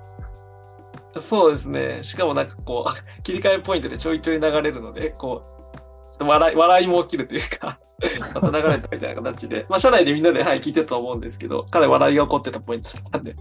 [1.17, 1.99] そうですね。
[2.03, 2.89] しかもなんかこう、
[3.23, 5.43] 切り替えポイントでちょいちょい流れるので、こ
[5.75, 5.77] う、
[6.11, 7.79] ちょっと笑い笑いも起きるというか、
[8.33, 13.35] また流れたみたいな形で、まあ、社内でみんなで、はい、聞いてたと思うんですけど、かなり笑いが起こってたポイントだったんで、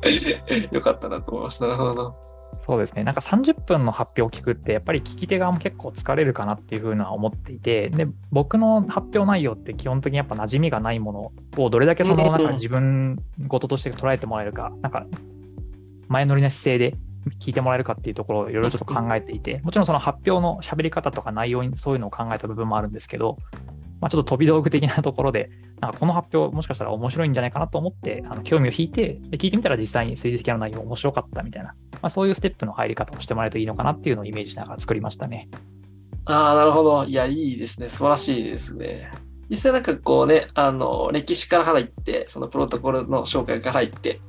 [0.73, 1.69] よかったなと思いました。
[1.69, 2.15] なるほど。
[2.67, 3.03] そうですね。
[3.03, 15.07] なんか30分の発表を聞くって、やっぱり聞き手側も結構疲れるかなっていうふうには思っていて、で、僕の発表内容って基本的にやっぱ馴染みがないものをどれだけそのなんか自分事として捉えてもらえるか、なんか
[16.09, 16.97] 前乗りな姿勢で
[17.41, 23.39] 聞いてもらえるかっていうところをいろいろちょっと考えていて、もちろんその発表の喋り方とか内容にそういうのを考えた部分もあるんですけど、
[24.01, 35.49] まあ、ちょっと飛び道具的なところで、なんかこの発表もしかしたら面白いんじゃないかなと思って、あの興味を引いて、で聞いてみたら実際に推理的な内容面白かったみたいな、まあ、そういうステップの入り方をしてもらえるといいのかなっていうのをイメージしながら作りましたね。
[36.25, 37.05] ああ、なるほど。
[37.05, 37.89] いや、いいですね。
[37.89, 39.11] 素晴らしいですね。
[39.49, 44.21] 実際なんかこうね、あの、歴史から入って、そのプロトコルの紹介から入って、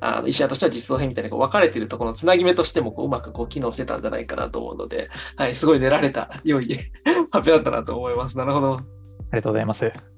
[0.00, 6.78] あの、石屋としては実装編みたいにこう分かれてるところのつなぎ目としてもこううまくこう機能してたんじゃないかなと思うので、はい、すごい練られた良い
[7.30, 8.38] 発表だったなと思います。
[8.38, 8.74] なるほど。
[8.74, 8.84] あり
[9.32, 10.09] がとうございます。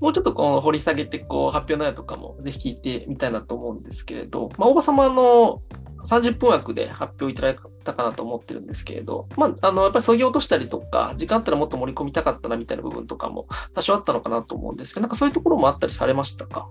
[0.00, 5.62] もうちょっとこう掘り下げてこう発表内容とかもぜひ聞いてみたいなと思うんですけれど、まあ、大場様の
[6.04, 16.68] 30分枠で発表いただいたかなと思ってるんですけれど、まあ、あのやっぱり削ぎ落としたりとか、時間あったらもっと盛り込みたかったなみたいな部分とかも多少あったのかなと思うんですけど、なんかそういうところもあったりされましたか？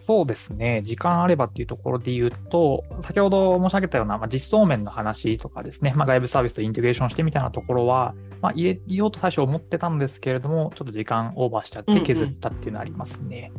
[0.00, 8.14] そうですね、時間あればっていうところで言うと、先ほど申し上げたような、まあ、実装面の話とかですね、まあ、外部サービスとインテグレーションしてみたいなところは、
[8.46, 13.50] まあ、入れようと最初思ってたんですけれども、ちょっと時間オーバーしちゃって削ったっていうのはありますね。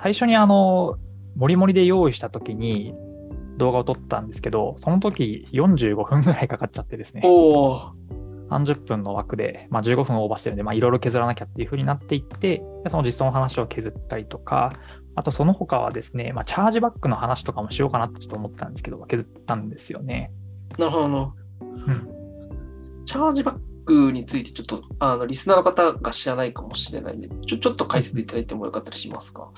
[0.00, 0.98] 最初にあの、
[1.34, 2.94] もりもりで用意したときに
[3.56, 7.22] 動画を撮ったんですけど、その時45分ぐらいかかっちゃってですね。
[7.24, 7.92] おお
[8.50, 14.74] 30分の枠で、まあ、15分オーバーしてるんで、まあ、いろいろ削らなきゃっていう風になっていって、でその実装の話を削ったりとか、
[15.16, 20.30] あとその他はですね、まあ、チャージバックの話とかもしようかなってちょっと思ってたんですけど、削ったんですよね。
[20.78, 21.34] なるほどな。
[21.60, 23.04] うん。
[23.04, 29.50] チャージバックについてちょっとあのリスナーの方が知らないかもしれないんで、ちょちょっと解説いただいてもよかったりしますか？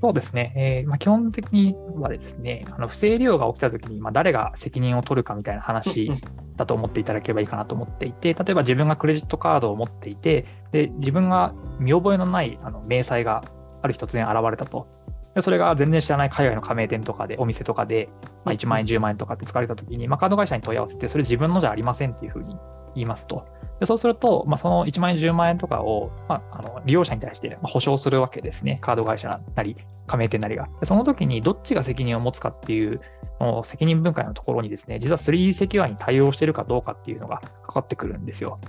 [0.00, 0.52] そうですね。
[0.56, 6.10] えーまあ、基本的にはですね、あの不正利用が起きたときに、まあ、誰が責任を取るかみたいな話
[6.56, 13.42] だと思っていただければいいかなと思っていて、例えば自分がクレジットカードを持っていて、で自分が見覚えのないあの明細が
[13.82, 14.86] ある日突然現れたと。
[15.34, 18.08] でそれが全然知らない海外の加盟店とかで、お店とかで、
[18.44, 22.56] まあ、1万円、10万円とかって使われたときに、まあ、カード会社に問い合わせて、それ自分のじゃありませんっていうふうに
[22.94, 23.46] 言いますと。
[23.80, 28.78] でそうすると、まあ、その1万円、10万円とかを、まあ、あの利用者に対してまあ保証するわけですね。
[28.80, 30.68] カード会社なり、加盟店なりが。
[30.80, 33.00] でその時にどっちが責任を持つかっていう、
[33.38, 38.52] その責任分解のところにですね、実は 3D セキュアに対応しているかどうかっていうのがかかってくるんですよ。
[38.52, 38.60] はい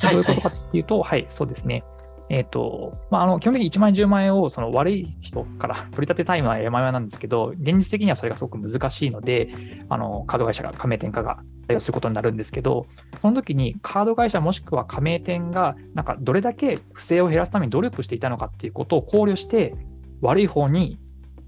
[0.00, 1.84] どういうことかっていうと、はい、そうですね。
[2.30, 9.48] えっ、と、まあ、あの、基本的に1万円、10万円をその悪い人から取り立てたいのは山々なんですけど、現実的にはそれがすごく難しいので、
[9.88, 12.86] あの、カード会社が、加盟店化が対応することになるんですけど、
[13.20, 19.74] その時にカード会社もしくは加盟店が、なんかどれだけ不正を減らすために努力していたのかっていうことを考慮して、
[20.20, 20.98] 悪い方に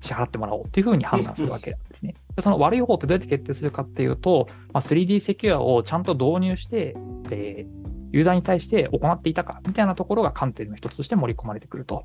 [0.00, 2.14] 支払ってもらおうっていうふうに判断するわけなんですね。
[2.36, 6.94] でその悪い方ってどうやって決定するかっていうと、まあ、3D セキュアをちゃんと導入して、
[7.30, 7.80] えー
[8.12, 12.02] ユーザーに対して行っていたかみたいなところが観点の一つとして盛り込まれてくると。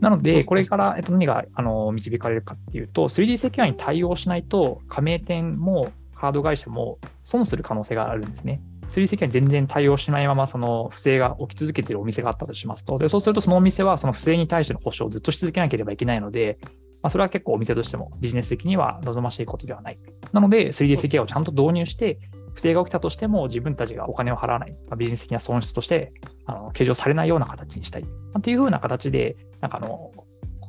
[0.00, 8.60] なので、これから、えっと、何があの導かれるかっていうと、3D セキュアに対応しないと、加盟店もカード会社も損する可能性があるんですね。
[8.90, 16.58] 3D セキュアに全然対応しないまま、その不正が起き続けているお店があったとしますと、でそうすると、そのお店はその不正に対しての保証をずっとし続けなければいけないので、
[17.02, 19.98] まあ、それは結構お店としてもビジネス的には望ましいことではない。
[20.32, 22.18] なので、3D セキュアをちゃんと導入して、
[22.54, 26.12] 不正が起きたとしても自分たちがお金を払わない、まあ、ビジネス的な損失として
[26.46, 28.02] あの計上されないような形にしたい。
[28.02, 30.10] まあ、っていうふうな形で、なんかあの、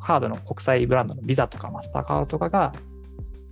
[0.01, 2.73] カードの国際ブランドのビザとかマスターカードとかが、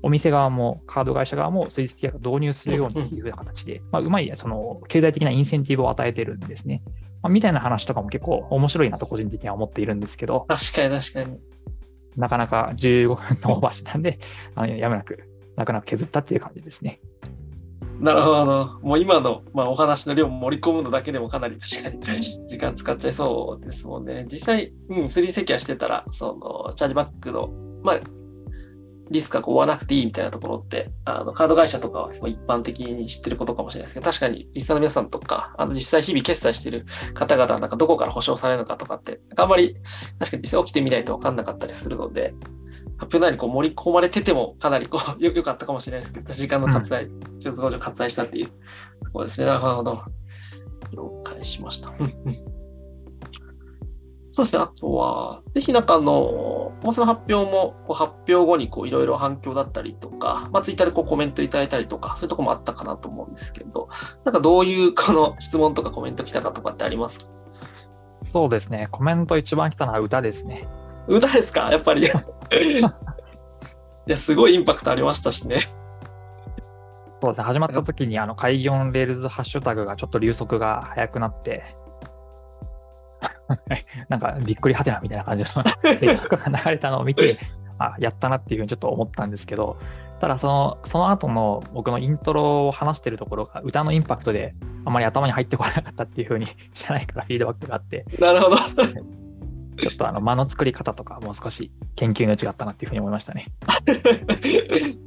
[0.08, 6.82] お店側もカード会社側も 3D セキュアを導入するようにっていうふうな形で、まあ、うまいその経済的なインセンティブを与えてるんですね。
[7.22, 11.38] まあ、みたいな話とかも結構面白いなと個人的には思っているんですけど、確かに確かに。
[12.16, 14.20] なかなか15分のオーバーしたんで、
[14.56, 17.02] あのやむなく、なかなか削ったっていう感じですね。
[18.00, 18.80] なるほど。
[18.82, 24.26] もう今の、まあ、お話の量盛り込むのだけでもかなり確かに 時間使っちゃいそうですもんね。
[24.32, 27.50] 実際、うん、3セキュアしてたら、その、チャージバックの、
[27.84, 28.00] まあ、
[29.10, 39.76] リスクが追わなくていいみたいなところって、あのカード会社とかは結構一般的に知ってることかもしれないですけど、確かにリスナーの皆さんとか、あの実際日々決済してる方々なんかどこから保証されるのかとかって、あんまり
[40.20, 42.34] 確かに実際起きてみないと分かんなかったりするので、
[42.98, 48.48] 発表内にこう盛り込まれててもかなりこう よよかったかもしれないですけど、時間の割愛、うん、ちょっと割愛したっていう
[49.04, 49.48] ところですね。
[49.48, 50.02] なるほど。
[50.92, 51.94] 了解しました。
[54.38, 54.62] そうですね。
[54.62, 63.90] あとは、ぜひなんかあの、その発表もこう発表後にこういろいろ反響だったりとか、まあ、ツイッターでこうコメントいただいたりとか、そういうところもあったかなと思うんですけど、
[64.26, 67.26] なんかどういうこの質問とかコメント来たかとかってありますか？
[68.32, 68.90] そうですね。
[68.92, 70.68] コメント一番来たのは歌ですね。
[71.08, 71.72] 歌ですか？
[71.72, 72.06] やっぱり。
[72.06, 72.12] い
[74.06, 75.62] や、すごいインパクトありましたしね。
[77.24, 77.44] そうですね。
[77.44, 81.76] 始まった時に、あの、開業レールズハッシュタグがちょっと流速が速くなって、
[84.10, 87.38] なんかびっくりはてなみたいな感じの連絡が流れたのを見て、
[87.80, 89.78] あ、やったなっていうふうにちょっと思ったんですけど、
[90.20, 98.06] ただその、その後の僕のイントロを話してるところが歌のインパクトであまり頭に入ってこなかったっていうふうに社内からフィードバックがあって。
[98.20, 98.58] なるほど。
[99.78, 103.52] ちょっとあの間の作り方とかもう少し研究の違ったなっていうふうに思いましたね。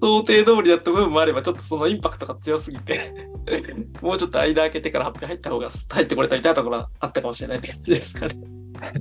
[0.00, 3.12] 想定通りだった部分もあれば、ちょっとそのインパクトが強すぎて
[4.00, 8.34] もうちょっと間開けてから発表入った方が入ってこれたみたいなところあったかもしれないって感じですかね。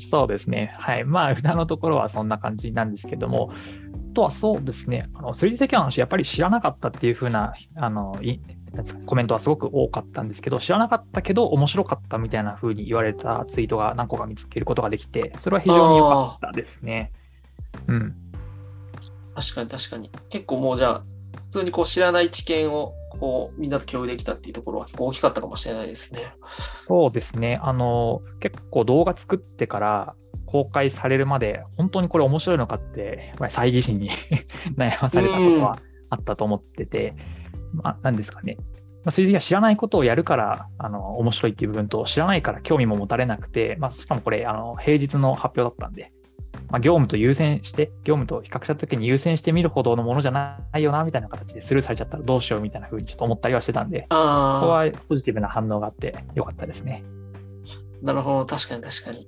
[0.10, 0.76] そうですね。
[0.78, 1.06] はい。
[1.06, 3.52] まあ、札のところはそんな感じなんですけども、
[4.12, 8.20] あとはそうですね、あの 3D セキュアの話、やっぱり知らなかったっていうふうなあの
[9.06, 17.12] コメントはすごく多かったんですけど、知らなかったけど面白かったみたいなふうに言われたツイートが何個か見つけることができて、それは非常に良かったですね。
[17.88, 18.16] うん。
[19.40, 20.12] 確かに確かに。
[20.30, 21.04] 結構もうじゃあ、
[21.46, 26.34] 普通にこう知らない知見をこうみんなと共有できたっていうところは結構大きかったかもしれないですね。
[26.88, 27.58] そうですね。
[27.62, 30.16] あの、結構動画作ってから
[30.46, 34.10] 公開されるまで、本当にこれ面白いのかって、猜疑心に
[34.78, 35.80] 悩まされたことは
[36.10, 37.16] あったと思ってて、
[37.74, 38.58] まあ、なんですかね。
[39.04, 46.12] まあ、それで知らないことをやるからあの面白いっていう部分と、知らないから興味も持たれなくて、まあ、しかもこれあの平日の発表だったんで、
[46.70, 57.04] まあ、業務と優先して、業務と比較したときに優先してみるほどのものじゃないよな、みたいな形でスルーされちゃったらどうしようみたいなふうにちょっと思ったりはしてたんで、ここはポジティブな反応があってよかったですね。
[58.02, 59.28] なるほど、確かに確かに。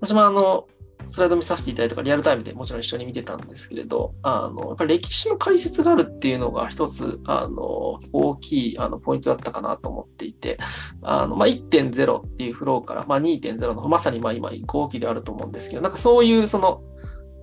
[0.00, 0.66] 私もあの、
[1.06, 10.58] スライド見させていただいたとかリアルタイムでもちろん一緒に見てたんですけれど、あの、やっぱり歴史の解説があるっていうのが一つ、あの、大きいあのポイントだったかなと思っていて、
[11.02, 16.82] あの、まあ、1.0っていうフローから、まあ、2.0の、まさにまあ今移行期であると思うんですけど、なんかそういうその、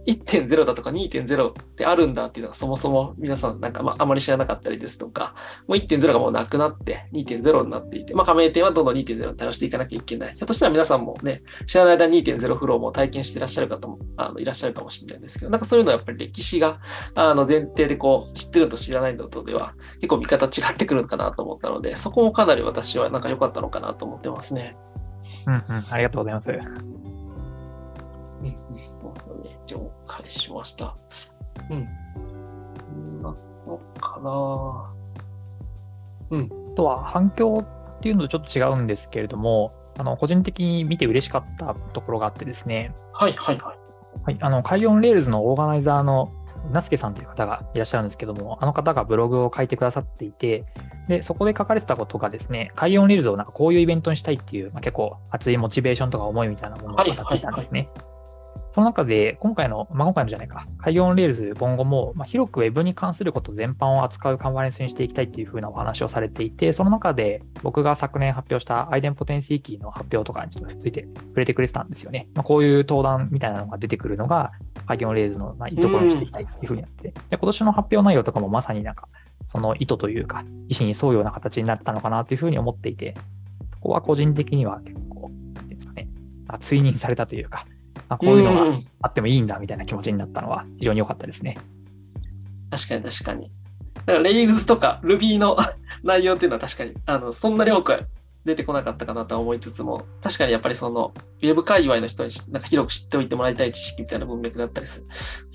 [0.08, 5.36] 1.0だとか2.0ってあるんだっていうのがそもそも皆さんなんかまあまり知らなかったりですとか、
[5.68, 10.36] もう1.0がもうなくなって2.0になっていて、まあ加盟店はどんどん2.0に対応していかなきゃいけない。
[10.36, 16.80] ひょっとしたら皆さんもね、知らない間に2.0フローも体験していらっしゃる方もあのいらっしゃるかもしれないんですけど、なんかそういうのはやっぱり歴史が
[17.16, 24.76] あの前提でこう知ってると知らないのとでは結構見方違ってくるのかなと思ったので、そこもかなり私はなんか良かったのかなと思ってますね。
[25.46, 27.11] うんうん、ありがとうございます。
[29.72, 30.96] 了解しました。
[31.70, 33.22] うん。
[33.22, 34.94] なのかな
[36.32, 36.50] うん。
[36.74, 37.66] あとは反響
[37.98, 42.94] っていうのとちょっと違うんですけれども、あの個人的に見て嬉しかったところがあってですね。
[43.14, 43.78] はいはいはい。
[44.24, 46.32] はい、あの、 Kaigi on Rails のオーガナイザーの
[46.72, 50.66] うなすけさんという方がいらっしゃるんですけども、あの方がブログを書いてくださっていて、
[51.08, 57.42] で、そこで書かれてたことがですね、 Kaigi on Rails をなんかこういうイベントにしたいっていう、まあ、結構熱いモチベーションとか思いみたいなものを語っていたんですね。
[57.42, 58.11] はいはいはい
[58.74, 72.30] その中で、今回の、まあ、今回のじゃないか、 Kaigi on Rails 今後も、まあ、広く Web に関すること全般を扱うカンファレンスにしていきたいっていうふうなお話をされていて、その中で僕が昨年発表した idempotency key の発表とかについて触れてくれてたんですよね。
[72.34, 74.52] まあ、こういう登壇みたいなのが出てくるのが、
[74.88, 79.10] Kaigi on Rails のまあいいところにしていきたいっていうふうになって、で今年の発表内容とかもまさになんか、
[79.48, 83.16] その意図というか、意思に沿うような形になったのかなというふうに思っていて、
[83.74, 85.30] そこは個人的には結構、
[85.68, 86.08] ですかね、
[86.62, 87.66] 追認されたというか、
[88.12, 91.58] あ、こういうのがあってもいいんだみたいな気持ちになったのは非常に良かったですね。
[92.70, 93.50] 確かに確かに。
[94.06, 95.58] だから Rails とか Ruby の
[96.04, 98.06] 内容っていうのは確かにあのそんなに多く
[98.44, 105.06] 出てこなかったかなと思いつつも、確かにやっぱりその Web 界隈の人になんか広く知っておいてもらいたい知識みたいな文脈だったりす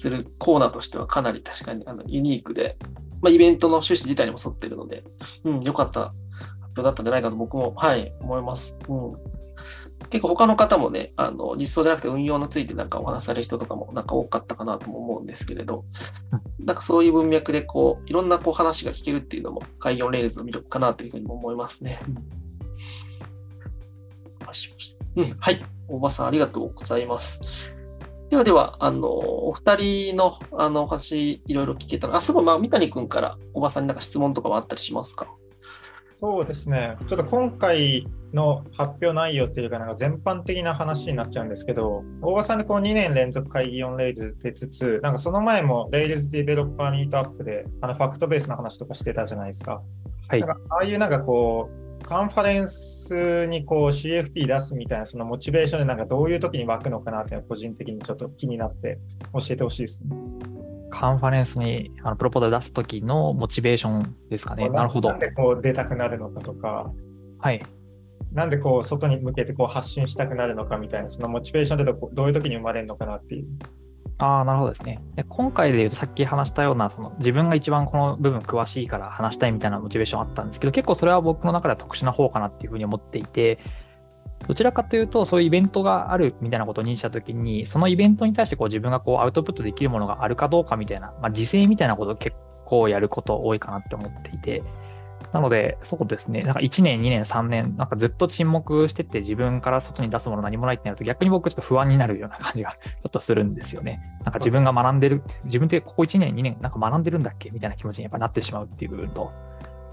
[0.09, 2.78] るコーナーとしてはかなり確かにあのユニークで、
[3.20, 5.04] まあ、イベントの趣旨自体にも沿ってるので、
[5.44, 6.14] うん、良かった発
[6.68, 8.78] 表だったんじゃないかと僕も、はい、思います。
[8.88, 9.36] うん
[10.11, 15.84] 結構他の方もね、あの実装じゃなくて運用についてなんかお話しされる人とかもなんか多かったかなとも思うんですけれど、
[16.59, 22.01] なんかそういう文脈でこういろんなこう話が聞けるっていうのも、 Kaigi on Rails の魅力かなというふうにも思いますね。
[25.16, 25.64] うん、はい。
[25.88, 27.74] 大場さん、ありがとうございます。
[28.30, 35.28] ではでは、あの、お二人の、あの、お話、いろいろ聞けたら、あ、そういえば、まあ、三谷君から、おばさんになんか質問とかもあったりしますか？
[36.20, 36.96] そうですね。
[37.08, 49.82] ちょっと今回の発表内容っていうか、なんか全般的な話になっちゃうんですけど、大場さんでこう2年連続会議4レイル出つつ、なんかその前もレイルズディベロッパーミートアップで、あのファクトベースの話とかしてたじゃないですか。
[50.28, 50.40] はい。
[50.40, 58.98] なんかああいうなんかこう、カンファレンスにこう CFP 出すみたいなそのモチベーションでなんかどういう時に湧くのかなって個人的にちょっと気になって
[59.32, 60.55] 教えてほしいですね。
[60.99, 64.68] カンファレンスにあのプロポーザル出す時のモチベーションですかね。
[64.70, 65.11] なるほど。
[65.11, 66.90] なんでこう出たくなるのかとか、
[67.38, 67.62] はい。
[68.32, 73.47] なんでこう外に向けてこう発信したくなるのかみたいな、そのモチベーションってどういう時に生まれるのかなっていう。
[74.18, 75.03] ああ、なるほどですね。
[75.14, 83.59] で今回で言うとさっき話したような、その自分が一番この部分詳しいから話したいみたいなモチベーションあったんですけど、結構それは僕の中では特殊な方かなっていうふうに思っていて、
[84.47, 94.62] どちらかというと、そういうイベントがあるみたいなことを認識したときに、そのイベントに対してこう自分がこうアウトプットできるものがあるかどうかみたいな、まあ、時制みたいなことを結構やること多いかなって思っていて、
[95.33, 104.01] なので、そうですね、なんか1年、2年、3年、なんかずっと沈黙してて、自分から外に出すもの何もないってなると、逆に僕ちょっと不安になるような感じがちょっとするんですよね。
[104.24, 109.33] なんか自分が学んでる、自分でここ1年、2年、なんか学んでるんだっけみたいな気持ちにやっぱなってしまうっていう部分と、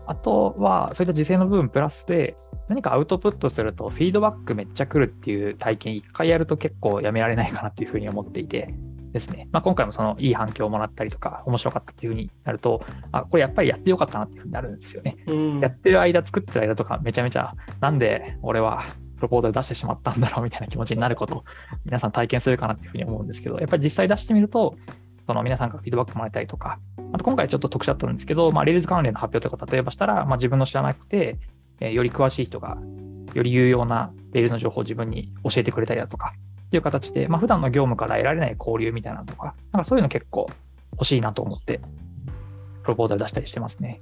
[0.06, 2.36] あとは、そういった時勢の部分プラスで、
[2.70, 8.74] 何かアウトプットすると、フィードバックめっちゃ来るっていう体験、一回やると結構やめられないかなっていうふうに思っていて、
[9.14, 9.48] ですね。
[9.52, 15.18] まあ、今回もそのいい反響をもらったりとか、面白かったっていうふうになると、あ、これやっぱりやってよかったなっていうふうになるんですよね。
[15.62, 18.84] やってる間、作ってる間とか、めちゃめちゃ、なんで俺は
[19.18, 21.44] プロポーザル出してしまったんだろうみたいな気持ちになることを
[21.86, 24.76] 皆さん体験するかなっていうふうに思うんですけど、やっぱり実際出してみると、
[25.28, 26.80] その皆さんからフィードバックもらえたりとか、
[27.14, 31.38] あと今回ちょっと特殊だったんですけど、まあ、 Rails 関連の発表とか例えばしたら、まあ、自分の知らなくて、
[31.84, 32.78] えー、より詳しい人が、
[33.34, 36.34] より有用な Rails の情報を自分に教えてくれたりだとか、
[36.68, 40.50] っていう形で、まあ、普段の業務から得られない交流みたいなのとか、なんかそういうの結構
[40.94, 41.82] 欲しいなと思って、
[42.84, 44.02] プロポーザル出したりしてますね。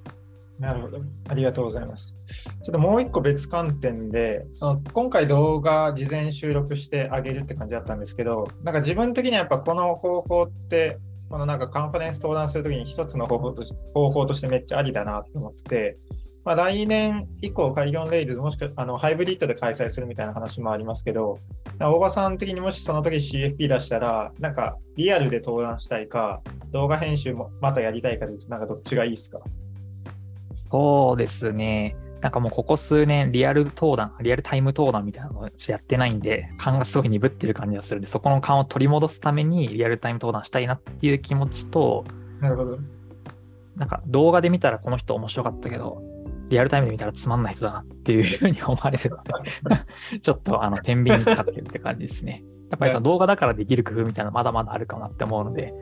[0.60, 1.00] なるほど。
[1.28, 2.20] ありがとうございます。
[2.64, 11.00] ちょっともう一個別観点で、その今回動画事前収録してあげるって感じだったんですけど、なんか自分的にはやっぱこの方法って、
[11.32, 13.64] このなんかカンファレンス登壇するときに一つの方法と
[13.96, 15.98] 方法としてめっちゃありだなと思ってて、
[16.44, 21.38] まあ、来年以降、カリオンレイズ、もしくはあのハイブリッドで開催するみたいな話もありますけど、
[21.80, 29.40] 大場さん的にもしその時 CFP 出したら、なんかリアルで登壇したいか、動画編集もまたやりたいかで、なんかどっちがいいですか？
[30.72, 31.96] そうですね。
[32.22, 42.04] なんかもうここ数年、リアル登壇、リアルタイム登壇みたいなのをやってないんで、勘がすごい鈍ってる感じがするんで、そこの勘を取り戻すためにリアルタイム登壇したいなっていう気持ちと、
[42.40, 42.78] なるほど。
[43.76, 46.04] なんか動画で見たらこの人面白かったけど、
[46.52, 49.32] リアルタイムで見たらつまんない人だなっていうふうに思われるので
[50.22, 52.44] ちょっとあの天秤にかかってるって感じですね。
[52.70, 55.74] やっぱりその動画だからできる工夫みたいなのまだまだあるかなって思うので、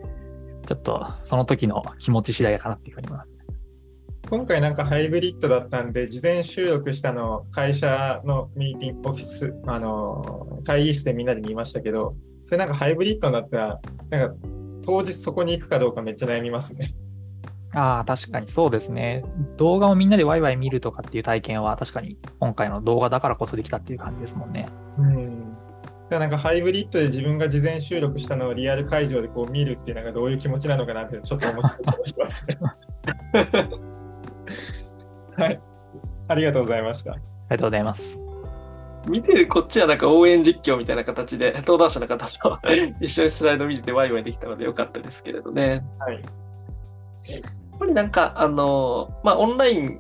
[0.68, 3.30] ちょっとその時の気持ち次第かなっていうふうに思います。
[4.30, 12.16] 今回なんかハイブリッドだったんで、事前収録したのを会社のミーティング、オフィス、あの、会議室でみんなで見ましたけど、
[12.46, 13.80] それなんかハイブリッドになったら、
[14.12, 14.36] なんか
[14.84, 16.94] 当日そこに行くかどうかめっちゃ悩みますね。
[17.74, 19.24] ああ、確かにそうですね。
[19.58, 24.68] 動画をみんなでワイワイ見るとかっていう体験は確かに今回の動画だからこそできたっていう感じですもんね。
[24.98, 25.56] うん。
[26.10, 32.58] なんかハイブリッドで自分が事前収録したのをリアル会場でこう見るっていうのがどういう気持ちなのかなってちょっと思ったりしますね。
[35.38, 35.62] はい。
[36.28, 37.12] ありがとうございました。
[37.12, 38.20] ありがとうございます。
[39.08, 42.60] 見てるこっちはなんか応援実況みたいな形で登壇者の方と
[43.00, 45.84] 一緒にスライド見ててワイワイできたのでよかったですけれどね。
[46.00, 46.22] はい。
[47.80, 50.00] ぱりなんか、あの、まあ、オンライン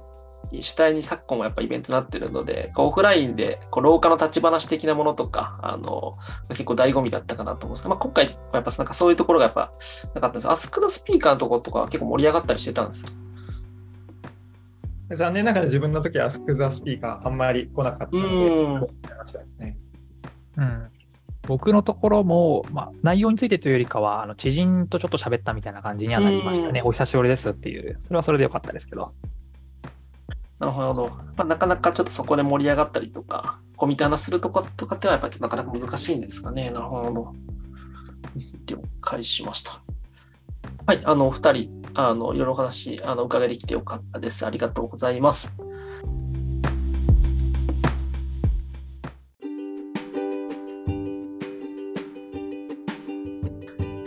[0.51, 6.17] 主体に昨今はやっぱイベントになってるので、オフラインでこう廊下の立ち話的なものとか、あの、
[6.49, 9.71] 結構醍醐味だったかなと思うんですけど、まあ、今回はやっぱなんかそういうところがやっぱ
[10.15, 10.49] なかったんです。
[10.49, 13.05] アスクザスピーカーのところとか結構盛り上がったりしてたんです。
[15.11, 18.87] 残念ながら自分の時はアスクザスピーカーあんまり来なかったので、うん。
[20.57, 20.98] うん
[21.49, 26.83] 僕のところも、まあ、内容についてというよりかは、あの知人とちょっと喋ったみたいな感じにはなりましたね。
[26.83, 29.13] お久しぶりですっていう、それはそれでよかったですけど。
[30.59, 31.09] なるほど。
[31.09, 36.69] まあ、なかなかちょっとそこで盛り上がったりとか、コミュニティ話するとことかってはやっぱりなかなか難しいんですかね。
[36.69, 37.33] なるほど。
[38.67, 39.81] 了解しました。
[40.85, 44.45] はい、あの、お二人、あの、いろいろお話、あの、伺いできてよかったです。
[44.45, 45.55] ありがとうございます。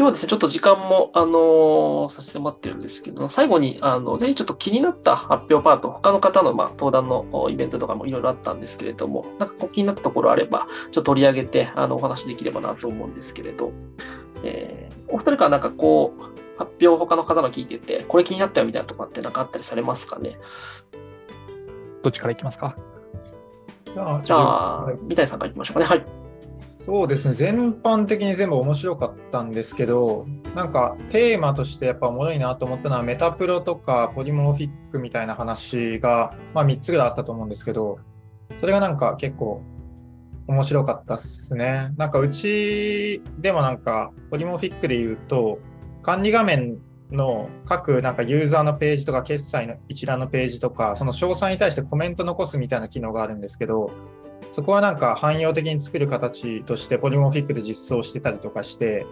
[0.03, 13.71] ではですね、ちょっと時間も、あのー差し迫ってるんですけど、最後に、あの、ぜひちょっと気になった発表パート、他の方の、まあ、登壇のおイベントとかもいろいろあったんですけれども、なんかこう気になったところあれば、ちょっと取り上げて、あの、お話できればなと思うんですけれど、
[14.43, 16.23] えーお二人からなんかこう、
[16.59, 20.37] 発表他の方の聞いてて、これ気になったよみたいなところってなんかあったりされますかね？
[22.03, 22.77] どっちからいきますか？
[23.95, 25.87] じゃあじゃあ、三谷さんからいきましょうかね。
[25.87, 26.22] はい。
[26.85, 30.27] そうですね、全般的に全部面白かったんですけど、
[30.57, 38.01] なんかテーマとしてやっぱおもろいなと思ったのは、メタプロとかポリモーフィックみたいな話が、まあ、3つぐらいあったと思うんですけど、
[38.59, 39.63] それがなんか結構
[40.49, 41.93] 面白かったっすね。
[41.99, 45.61] なんかうちでもなんか、ポリモーフィックで言うと、
[46.03, 46.79] 管理画面
[47.13, 53.93] の各なんかユーザーのページとか決済の一覧のページとか、その詳細に対してコメント残すみたいな機能があるんですけど、
[54.53, 59.07] そこはなんか汎用的に作る形としてポリモフィックで実装してたりとかして、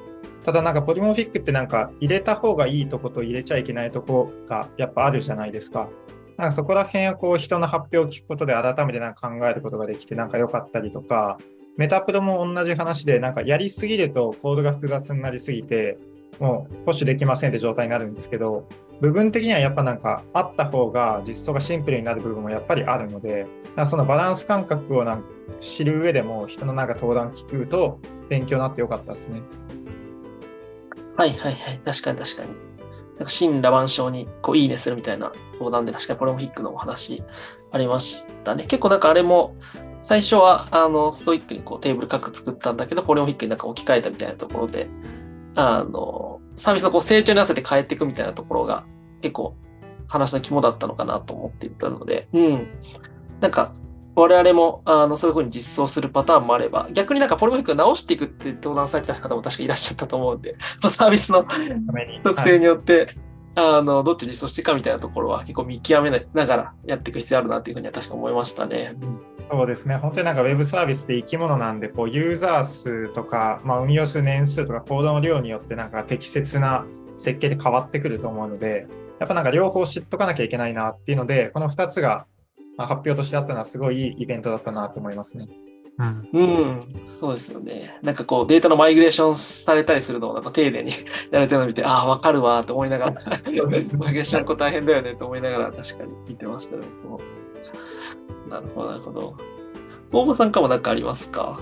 [0.44, 5.88] ただなんかポリモフィックってなんか入れた方がいいとこと入れちゃいけないとこがやっぱあるじゃないですか。
[6.36, 11.38] なんかそこら辺をこう人の発表を聞くことで改めてなんか考えることができてなんか良かったりとか、
[11.76, 15.98] メタプロも同じ話でなんかやりすぎるとコードが複雑になりすぎて、
[16.38, 18.66] もう保守できませんって状態になるんですけど、
[19.00, 23.46] 部分的にはやっぱなんかあった方が実装がシンプルになる部分もやっぱりあるので、
[23.86, 25.28] そのバランス感覚をなんか
[25.58, 27.98] 知る上でも人のなんか登壇聞くと
[28.28, 29.42] 勉強になってよかったですね。
[31.16, 31.80] はいはいはい。
[31.84, 32.48] 確かに確かに。
[33.18, 37.22] なんか神羅万象にこういいねするみたいな相談で確かにポロフィックのお話
[37.72, 38.64] ありましたね。
[38.64, 39.56] 結構なんかあれも
[40.00, 44.88] 最初はあのストイックにこうテーブル各作ったんだけど、ポリオフィックになんか置き換えたみたいなところで、
[45.54, 48.84] あの、サービスのこう成長に合わせて変えていくみたいなところが
[49.22, 49.56] 結構
[50.06, 52.68] 話の肝だったのかなと思っていたので、うん。
[53.40, 53.72] なんか
[54.16, 60.56] 我々もあのそういうふうに実装するパターンもあれば、逆になんかポリモフィックを直していくって登壇されてた方も確かいらっしゃったと思うんで、
[60.90, 61.46] サービスの
[62.24, 63.08] 特性によって、
[63.54, 68.94] あのどっち実装していくかみたいなところは結構見極めながらやっていく必要あるなというふうには確か思いましたね。
[69.50, 76.86] そうですね、本当になんかウェブサービスって生き物なんで、こうユーザー数とか、まあ、運用する年数とかコードの量によってなんか適切な
[77.18, 78.86] 設計で変わってくると思うので、
[79.18, 82.26] やっぱなんか両方知っとかなきゃいけないなっていうので、この2つが
[82.76, 85.48] まあ発表としてあったのはすごいいいイベントだったなと思いますね。
[85.98, 86.28] うん。
[86.32, 87.98] うん、そうですよね。
[88.02, 90.92] なんかこうデータのマイグレーションされたりするのをなんか丁寧に
[91.32, 96.84] やれてるのを見て、ああ、わかるわと思いながら、マイグレーションこう大変だよねと思いながら確かに聞いてましたね。
[98.48, 99.34] なるほど、なるほど。
[100.12, 101.60] 大場さんかも何かありますか？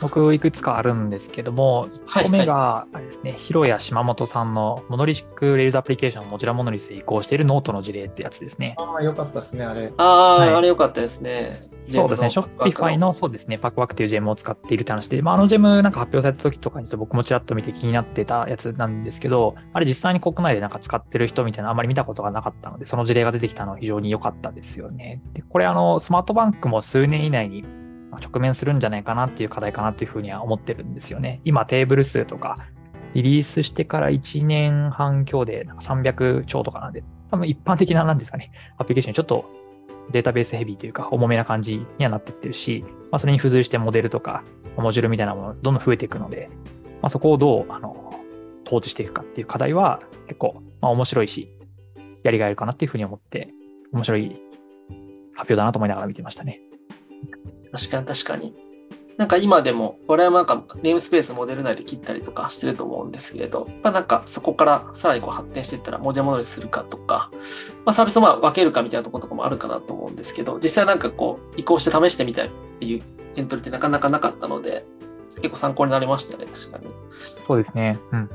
[0.00, 8.76] 僕、いくつかあるんですけども、はい1個目が、あれですね、ヒロヤ島本さんのモノリシック Rails アプリケーションをモジュラモノリスへ移行しているノウハウと事例ってやつですね。
[8.78, 9.92] ああ、よかったですね、あれ。
[9.98, 11.69] ああ、はいあれよかったですね。
[11.92, 25.22] そうですね、 Shopifyの、そうですね、 Packwerk っていう gem を使っているって話で、まあ、あの gem なんか発表された時とかにちょっと僕もちらっと見て気になってたやつなんですけど、あれ実際に国内でなんか使ってる人みたいなのあんまり見たことがなかったので、その事例が出てきたのは非常に良かったですよね。
[25.34, 27.62] で、これあの、スマートバンクも数年以内に
[28.10, 31.40] まあ直面するんじゃないかなっていう課題かなっていうふうには思ってるんですよね。
[31.44, 32.58] 今テーブル数とか
[33.14, 39.50] リリースしてから1年半強でなんか300超とかなんで、多分一般的ななんですかね、アプリケーションにちょっと
[40.10, 44.44] データベースヘビーというか重めな感じにはなってってるし、まあ、それに付随してモデルとか
[44.76, 46.48] モジュールみたいなものどんどん増えていくので、
[47.02, 48.10] まあ、そこをどうあの
[48.66, 51.50] 統治していくかっていう課題は結構、まあ、面白いし、
[52.22, 53.52] やりがいあるかなっていうふうに思って、
[53.92, 54.40] 面白い
[55.34, 56.60] 発表だなと思いながら見てましたね。
[57.72, 58.69] 確かに確かに。
[59.20, 67.30] なんか今でも、我々もなんかネームスペースモデル内で切ったりとかしてると思うんですけれど、まあ、なんかそこからさらにこう発展していったら文字戻りするかとか、
[67.84, 73.02] まあ、サービスをまあ分けるかみたいなところとかもあるかなと思うんですけど、実際なんかこう移行して試してみたいっていう
[73.36, 74.86] エントリーってなかなかなかったので、
[75.26, 76.86] 結構参考になりましたね、確かに。
[77.46, 77.98] そうですね。
[78.12, 78.30] うん。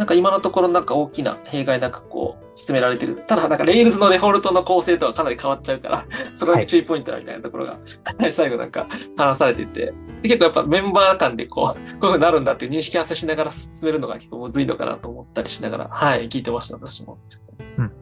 [0.00, 3.22] なんか今のところなんか大きな弊害なくこう進められてる。
[3.26, 7.78] ただなんか Rails のデフォルトの構成とはかなり変わっちゃうから、 そこが注意ポイントだみたいなところが、
[8.32, 9.92] 最後なんか話されていて、
[10.22, 17.18] で結構やっぱメンバー間でこう、こういう風になるんだっていう認識合わせしながら進めるのが結構むずいのかなと思ったりしながら、はい、聞いてました、私も。
[17.76, 17.92] うん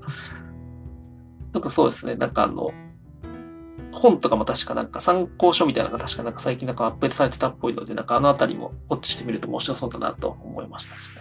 [1.51, 2.71] ちょっとそうですね、なんかあの、
[3.91, 11.18] 本とかも確かなんか参考書みたいなのが確かなんか最近なんかアップデートされてたっぽいので、なんかあのあたりもウォッチしてみると面白そうだなと思いました。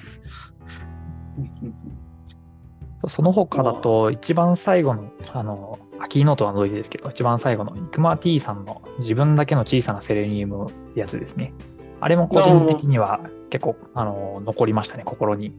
[3.07, 5.79] その他だと、一番最後の、あの、
[6.09, 11.53] キーノートは除いてですけど、一番最後の、イクマ T さんの自分だけの小さなセレニウムやつですね。
[11.99, 15.53] あれも個人的には結構、あの、残りましたね、心に。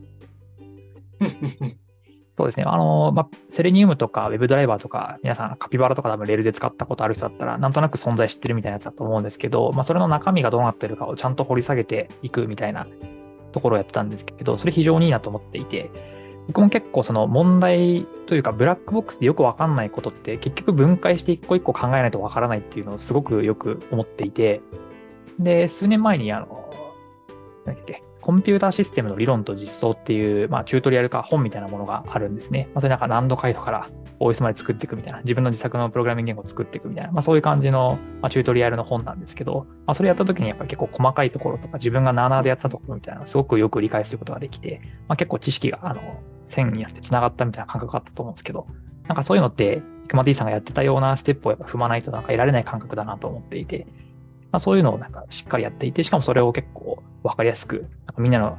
[2.36, 2.64] そうですね。
[2.66, 12.86] あの、まあ、セレニウムとか Web ドライバーとか、皆さんカピバラとか多分レールで使ったことある人だったら、なんとなく存在知ってるみたいなやつだと思うんですけど、まあ、それの中身がどうなってるかをちゃんと掘り下げていくみたいな
[13.52, 15.90] ところをやったんですけど、それ非常にいいなと思っていて、
[16.48, 24.62] 僕も結構その問題というかブラックボックスでよくわかんないことって結局分解して一個一個考えないとわからないっていうのをすごくよく思っていて、
[25.38, 26.70] で、数年前にあの、
[27.64, 32.68] なんだっけ、コンピューターシステムの理論と実装っていう、まあ、チュートリアルか本みたいなものがあるんですね。
[32.74, 33.88] まあ、それなんか何度回路から
[34.20, 46.20] OS まで作っていくみたいな、自分の自作のプログラミング言語を作っていくみたいな、まあ、そういう感じの、まあ、チュートリアルの本なんですけど、まあ、それやった時にやっぱり結構細かいところとか、自分がなーなーでやったところみたいなのすごくよく理解することができて、まあ、結構知識が、あの、
[46.50, 48.66] 線になって繋がったみたいな感覚があったと思うんですけど、
[49.06, 53.86] なんかそういうのって、クマ D さんがやってたようなステップをやっぱ踏まないとなんか得られない感覚だなと思っていて、
[54.50, 58.56] まあ、そういうのをなんかしっかりやっていて、しかもそれを結構わかりやすく、なんかみんなの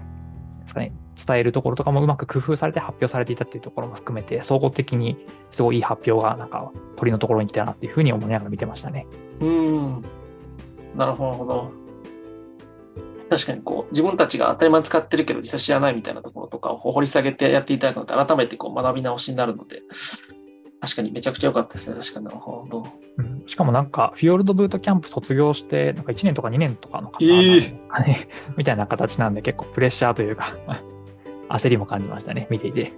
[0.62, 0.94] ですかね、
[1.26, 5.18] 伝えるところとかもうまく工夫されて発表されていたっていうところも含めて、総合的に
[5.52, 9.08] すごいいい発表が、なんか鳥のところに来たなっていうふうに思いながら見てましたね。
[9.40, 10.06] うん。
[10.96, 11.72] なるほど。
[13.30, 19.84] 確かにこう、自分たちが当たり前使ってるけど実際知らないみたいなところとかを掘り下げてやっていただくのって改めてこう学び直しになるので、
[20.82, 22.00] 確かにめちゃくちゃ良かったですね。
[22.00, 22.86] 確かになるほど。
[23.18, 27.76] うん、しかもなんか、フィヨルドブートキャンプ卒業して、なんか1年とか2年とかの方、えー、
[28.56, 30.56] みたいな形なんで、結構プレッシャーというか
[31.50, 32.94] 焦りも感じましたね、見ていて。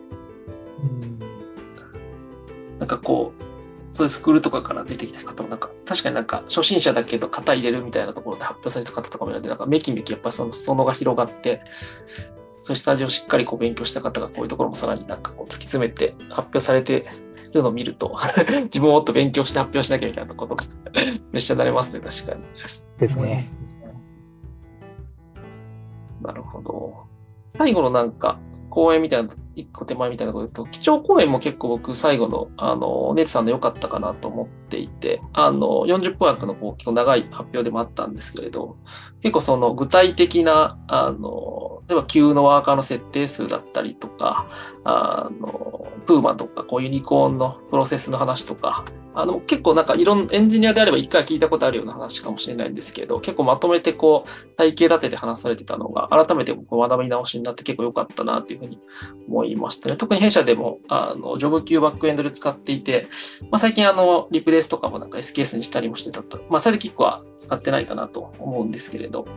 [0.83, 1.19] うん、
[2.77, 3.43] なんかこう、
[3.93, 11.63] そういうスクールとかから出てきた方もなんか、確かになんか初心者だけど型入れるみたいなところで発表された方とかもいるので、なんかめきめきやっぱその裾野が広がって、
[12.61, 17.07] そういうスタジオをしっかりこう勉強した方がこういうところもさらになんかこう突き詰めて発表されて
[17.53, 18.15] るのを見ると
[18.65, 20.65] 自分もっと勉強して発表しなきゃみたいなことが
[21.31, 22.41] めっちゃなれますね、確かに。
[22.99, 23.51] ですね。
[26.21, 26.95] なるほど。
[27.57, 28.39] 最後のなんか、
[28.71, 38.77] 公演みたいな、一個手前みたいなこと言うと、基調講演も結構僕、最後の、あの、ネツさんで良かったかなと思っていて、あの、40分枠のこう結構長い発表でもあったんですけれど、
[39.21, 44.47] 結構その具体的な、あの、例えば Q のワーカーの設定数だったりとか、
[44.85, 58.79] あの、プーマとか、こうユニコーンのプロセスの話とか、あの、結構なんかいろんなエンジニアであれば一回聞いたことあるような話かもしれないんですけど、結構まとめてこう、体系立てて話されてたのが、改めて僕学び直しになって結構良かったなっていうふうに
[59.27, 59.97] 思いましたね。
[59.97, 63.07] 特に弊社でも、あの、ジョブ級バックエンドで使っていて、
[63.51, 66.39] まあ、最近あの、リプレイスとかもなんか SKS にしたりもしてたと。
[66.49, 69.27] まあ、サイドキックは使ってないかなと思うんですけれど、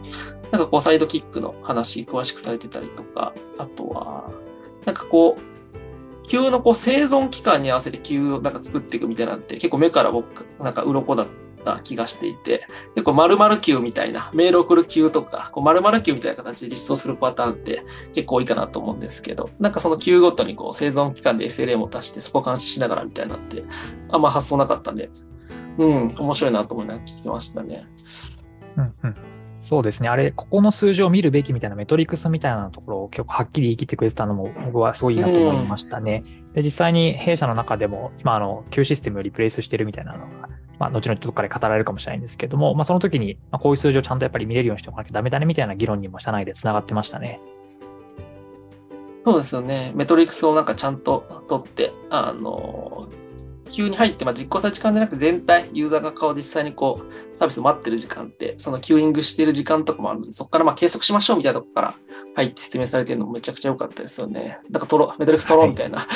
[0.52, 4.30] なんかこう、サイドキックの話詳しくされてたりとか、あとは、
[4.86, 5.53] なんかこう、
[6.29, 11.27] 球のこう生存期間に合わせて球をなんか作っていくみたいなんて結構目から僕なんか鱗だっ
[11.64, 23.64] た気がしていて結構丸々球みたいなメール送る球とかこう丸々球みたいな形でリストするパターンって結構多いかなと思うんですけどなんかその球ごとにこう生存期間で SLA も足してそこを監視しながらみたいなって
[24.11, 25.11] あんま発想なかったんで
[25.79, 27.87] うん面白いなと思いながら聞きましたね。
[28.77, 29.34] うんうん
[29.64, 30.10] そうですね。
[30.10, 36.22] あれ、ここの数字を見るべきみたいなメトリクスみたいなところを結構はっきり言い切ってくれてたのも僕はすごいいいなと思いましたね。
[36.52, 40.48] で、実際に弊社の中でも、今、あの、旧システムをリプレイスしてるみたいなのが、
[40.78, 47.40] まあ、後々どっかで語られるかもしれないんですけども、まあ、その時に、まあ、こういう数字をちゃんとやっぱり見れるようにしておかなきゃダメだねみたいな議論にも社内で繋がってましたね。
[49.24, 49.92] そうですよね。
[49.94, 53.08] メトリクスをなんかちゃんと取って、あの、
[53.70, 61.94] 急に入って、まあ、実行した時間じゃなくて全体、ユーザーが顔実際にこう、サービスを待ってる時間って、そのキューイングしている時間とかもあるので、そこからまあ計測しましょうみたいなとこから
[62.36, 64.58] 入って説明されてるのもめちゃくちゃ良かったですよね。
[64.70, 66.06] だから取ろ、メトリックス取ろうみたいな、は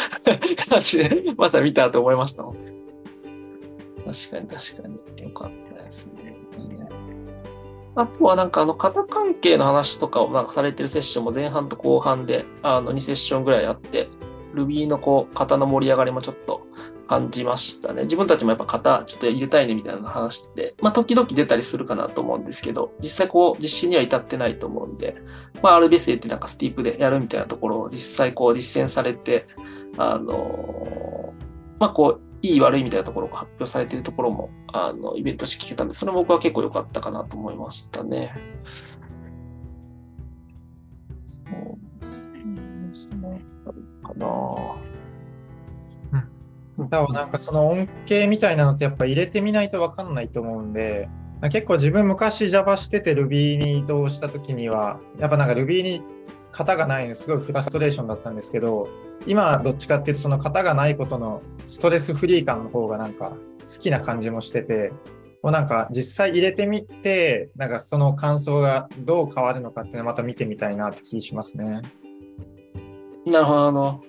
[0.50, 4.98] い、形で、まさに見たと思いましたもん確かに確かに。
[5.22, 6.38] 良かったですね。
[7.98, 14.08] あとはなんかあの型関係の話とかをなんかされてるセッションも前半と後半であの2セッションぐらいあって、
[14.54, 16.66] Ruby のこう型の盛り上がりもちょっと
[17.08, 18.02] 感じましたね。
[18.02, 25.16] 自分たちもやっぱ型ちょっと入れたいねみたいな話って、まあ時々出たりするかなと思うんですけど、実際こう実施には至ってないと思うんで、
[25.62, 29.46] まあ RBS ってなんかスティープでやるみたいなところを実際こう実践されて、
[29.96, 31.32] あの
[31.78, 38.32] まあこう、いい悪いみたいなところが発表されているところも、あの、イベントして聞けたんで、それ僕は結構良かったかなと思いましたね。
[41.24, 43.42] そうですね。
[44.02, 44.87] かな。
[46.86, 51.08] 多分なんかその恩恵みたいなのってやっぱ入れてみないと分かんないと思うんで、
[51.50, 56.02] 結構自分昔 Java してて Ruby に移動した時には、やっぱなんか Ruby に
[56.52, 58.88] 型がないのすごいフラストレーションだったんですけど、
[59.26, 64.92] 今どっちかっていうとその型がないことのストレスフリー感の方がなんか好きな感じもしてて、
[65.42, 71.82] もうなんか実際入れてみて、なんかその感想がどう変わるのかっていうのをまた見てみたいなって気しますね。
[73.26, 74.00] なるほど。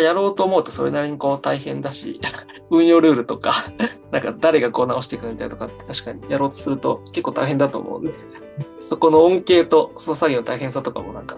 [0.00, 2.20] やろうと思うとそれなりにこう大変だし、
[2.70, 3.52] 運用ルールとか、
[4.10, 8.12] なんか誰がこう直していくみたいなとかって確かにやろうとすると結構大変だと思うんで、
[8.78, 11.36] そこの恩恵とその作業の大変さとかもなんか、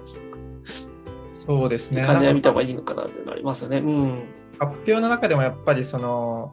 [1.33, 2.03] そうですね。
[2.03, 3.79] 感じで見た方がいいのかなっていうのありますよね。
[3.79, 4.23] うん。
[4.59, 6.53] 発表の中でもやっぱりその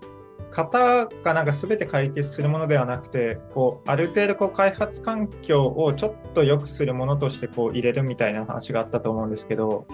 [0.52, 9.88] 型がなんか全て解決するものではなくてこうある程度こう開発環境をちょっと良くするものとしてこう入れるみたいな話があったと思うんですけど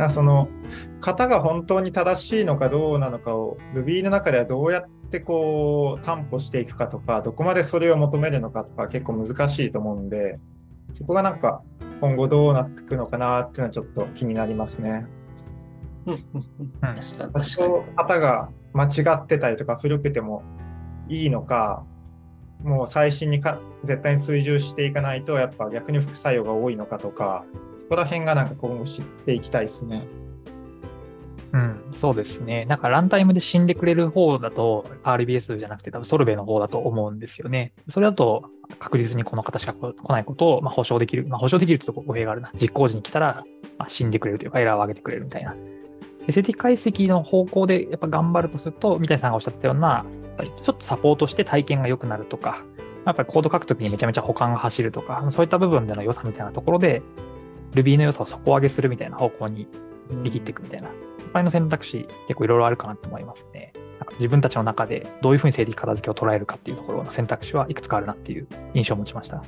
[0.00, 0.48] だからその
[1.02, 10.38] 型が本当に正しいのかどうなのかを Ruby の中ではどうやってこう担保していくかとかどこまでそれを求めるのかとか結構難しいと思うんで
[10.94, 11.62] そこがなんか
[12.00, 15.06] 今後どうなっていくのかなっていうのはちょっと気になりますね。
[16.06, 17.96] うんうんうん、確かに確かに。
[17.96, 20.42] 型が間違ってたりとか古くても
[21.10, 21.84] いいのか、
[22.62, 30.06] もう最新にか絶対に追従していかないと、やっぱ逆に副作用が多いのかとか、そこら辺がなんか今後知っていきたいですね。
[31.52, 32.64] うん、そうですね。
[32.66, 37.72] なんかランタイムで死んでくれる方だと RBS じゃなくて多分ソルベの方だと思うんですよね。
[37.88, 38.44] それだと
[38.78, 41.26] 確実にこの方しか来ないことを、まあ、保証できる。
[41.26, 42.52] まあ、保証できるってと語弊があるな。
[42.54, 43.42] 実行時に来たら、
[43.76, 45.56] ま、死んでくれるというかエラーを上げてくれるみたいな。
[46.28, 50.06] SAT 解析の方向でやっぱ頑張るとすると、三谷さんがおっしゃったような、
[50.62, 52.62] ちょっとサポートして体験が良くなるとか、
[53.04, 57.02] やっぱりコード書くときにめちゃめちゃ保管が走るとか、そういった部分での良さみたいなところで、
[57.72, 59.68] Ruby の良さを底上げするみたいな方向に
[60.10, 60.90] 握っていくみたいな、
[61.32, 63.72] 場合の選択肢結構いろいろあるかなと思いますね。
[64.00, 69.42] なんか自分たちの中でどういうふうに整理片付けを捉えるかっていうところの選択肢はいくつかあるなっていう印象を持ちました。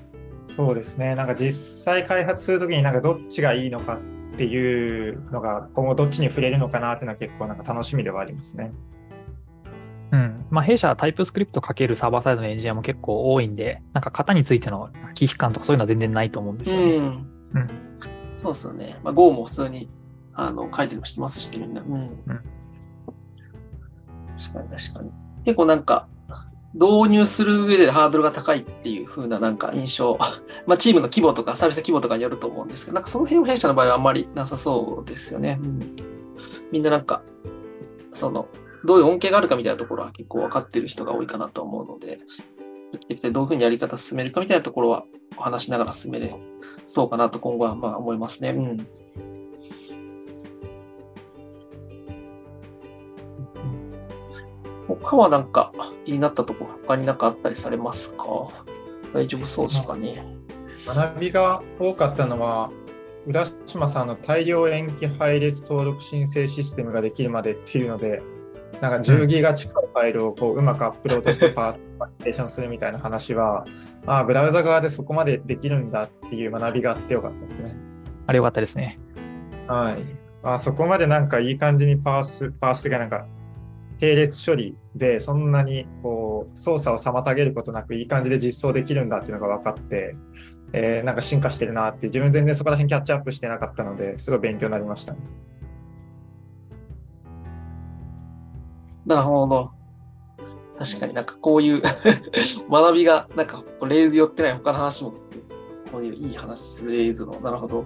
[0.47, 1.15] そうですね。
[1.15, 3.99] なんか実際開発するときになんかどっちがいいのか
[4.35, 8.73] っていうのが今後どっちに触れるのかなっていうのは結構なんか楽しみではありますね。
[10.13, 10.47] うん。
[10.51, 16.97] まあ、弊社タイプスクリプトかけるサーバーサイドのエンジニアも結構多いんで、なんか型についての危機感とかそういうのは全然ないと思うんですよね。
[16.97, 17.05] うん。
[17.55, 17.92] うん。
[18.35, 18.99] そうですよね。
[19.03, 19.89] まあ、Go も普通に
[20.35, 21.83] あの書いてるのしてますし、みんな。
[21.83, 22.11] うん。
[24.39, 25.11] 確かに確かに。
[25.45, 26.09] 結構なんか、
[26.75, 30.19] 導入する上でハードルが高いっていう風ななんか印象、
[30.67, 35.59] まあチームの規模とかサービス規模とかによると思うんですけど、なんかその辺は弊社の場合はあんまりなさそうですよね。
[35.63, 35.97] うん、
[36.71, 37.23] みんななんか、
[38.13, 38.49] その、
[38.85, 42.21] どういう恩恵があるかみたいなところは結構分かってる人が多いかなと思うので、
[43.09, 45.05] 一体どういうふうにやり方進めるかみたいなところは
[45.37, 46.35] お話しながら進めれ
[46.87, 48.51] そうかなと今後はまあ思いますね。
[48.51, 48.87] うん。
[54.89, 55.73] 他はなんか
[56.05, 58.25] 気になったところ、他になんかあったりされますか？
[59.13, 60.25] 大丈夫そうですかね。
[60.87, 62.71] 学びが多かったのは、
[63.27, 68.23] 浦島さんの大量延期配列登録申請システムができるまでっていうので、
[68.81, 73.65] なんか10ギガ近いファイルをこううまくアップロードしてパーバリデーションするみたいな話は、
[74.07, 77.77] ああ、ブラウザ側でそこまでできるんだっていう学びがあってよかったですね。
[78.27, 78.99] あれよかったですね。
[79.69, 80.23] はい。
[80.43, 83.27] あそこまでなんかいい感じにパース、パースっていうかなんか
[84.01, 90.17] 並列処理でそんなにこう操作を妨げることなくいい感じで実装できるんだっていうのが分かって、
[90.73, 95.21] えーなんか進化してるなって自分全然そこら辺キャッチアップしてなかったのですごい勉強になりましたね。
[99.07, 99.82] なるほど。
[100.83, 101.81] 確かになんかこういう
[102.69, 105.13] 学びが、なんかレイズ寄ってない他の話も、
[105.93, 107.85] こういういい話するレイズの、なるほど。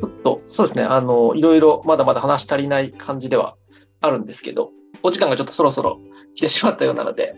[0.00, 3.56] ちょっと、そうですね、あの、いろいろまだまだ話足りない感じでは
[4.02, 5.98] あるんですけど、お時間がちょっとそろそろ
[6.34, 7.34] 来てしまったようなので、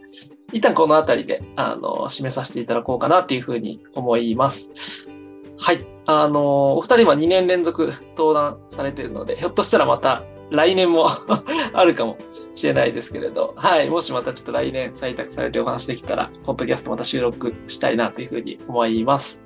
[0.53, 5.09] 一旦このあたりで、あの、締めさせていただこうかなというふうに思います。
[5.57, 5.87] はい。
[6.07, 11.09] あの、お二人は2年連続登壇されているので、ひょっとしたらまた来年も
[11.73, 12.19] あるかも
[12.53, 13.89] しれないですけれど、はい。
[13.89, 19.43] もしまたちょっと来年採択されてお話できたら、ポッドキャストまた収録したいなというふうに思います。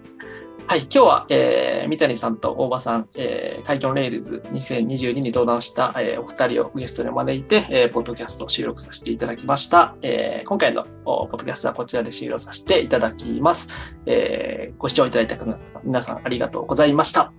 [0.66, 0.80] はい。
[0.80, 9.94] 今日は、えー、三谷さんと大場さん、えー、海峡レイルズ2022に登壇した、えー、お二人をゲストに招いて、えー、ポッドキャストを収録させていただきました。
[10.02, 13.68] えー、今回のポッドキャストはこちらで終了させていただきます。
[14.07, 15.38] えー、ご視聴いただいた
[15.84, 17.32] 皆さんありがとうございました。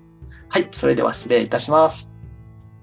[0.47, 0.69] はい。
[0.71, 2.16] それでは失礼いたします。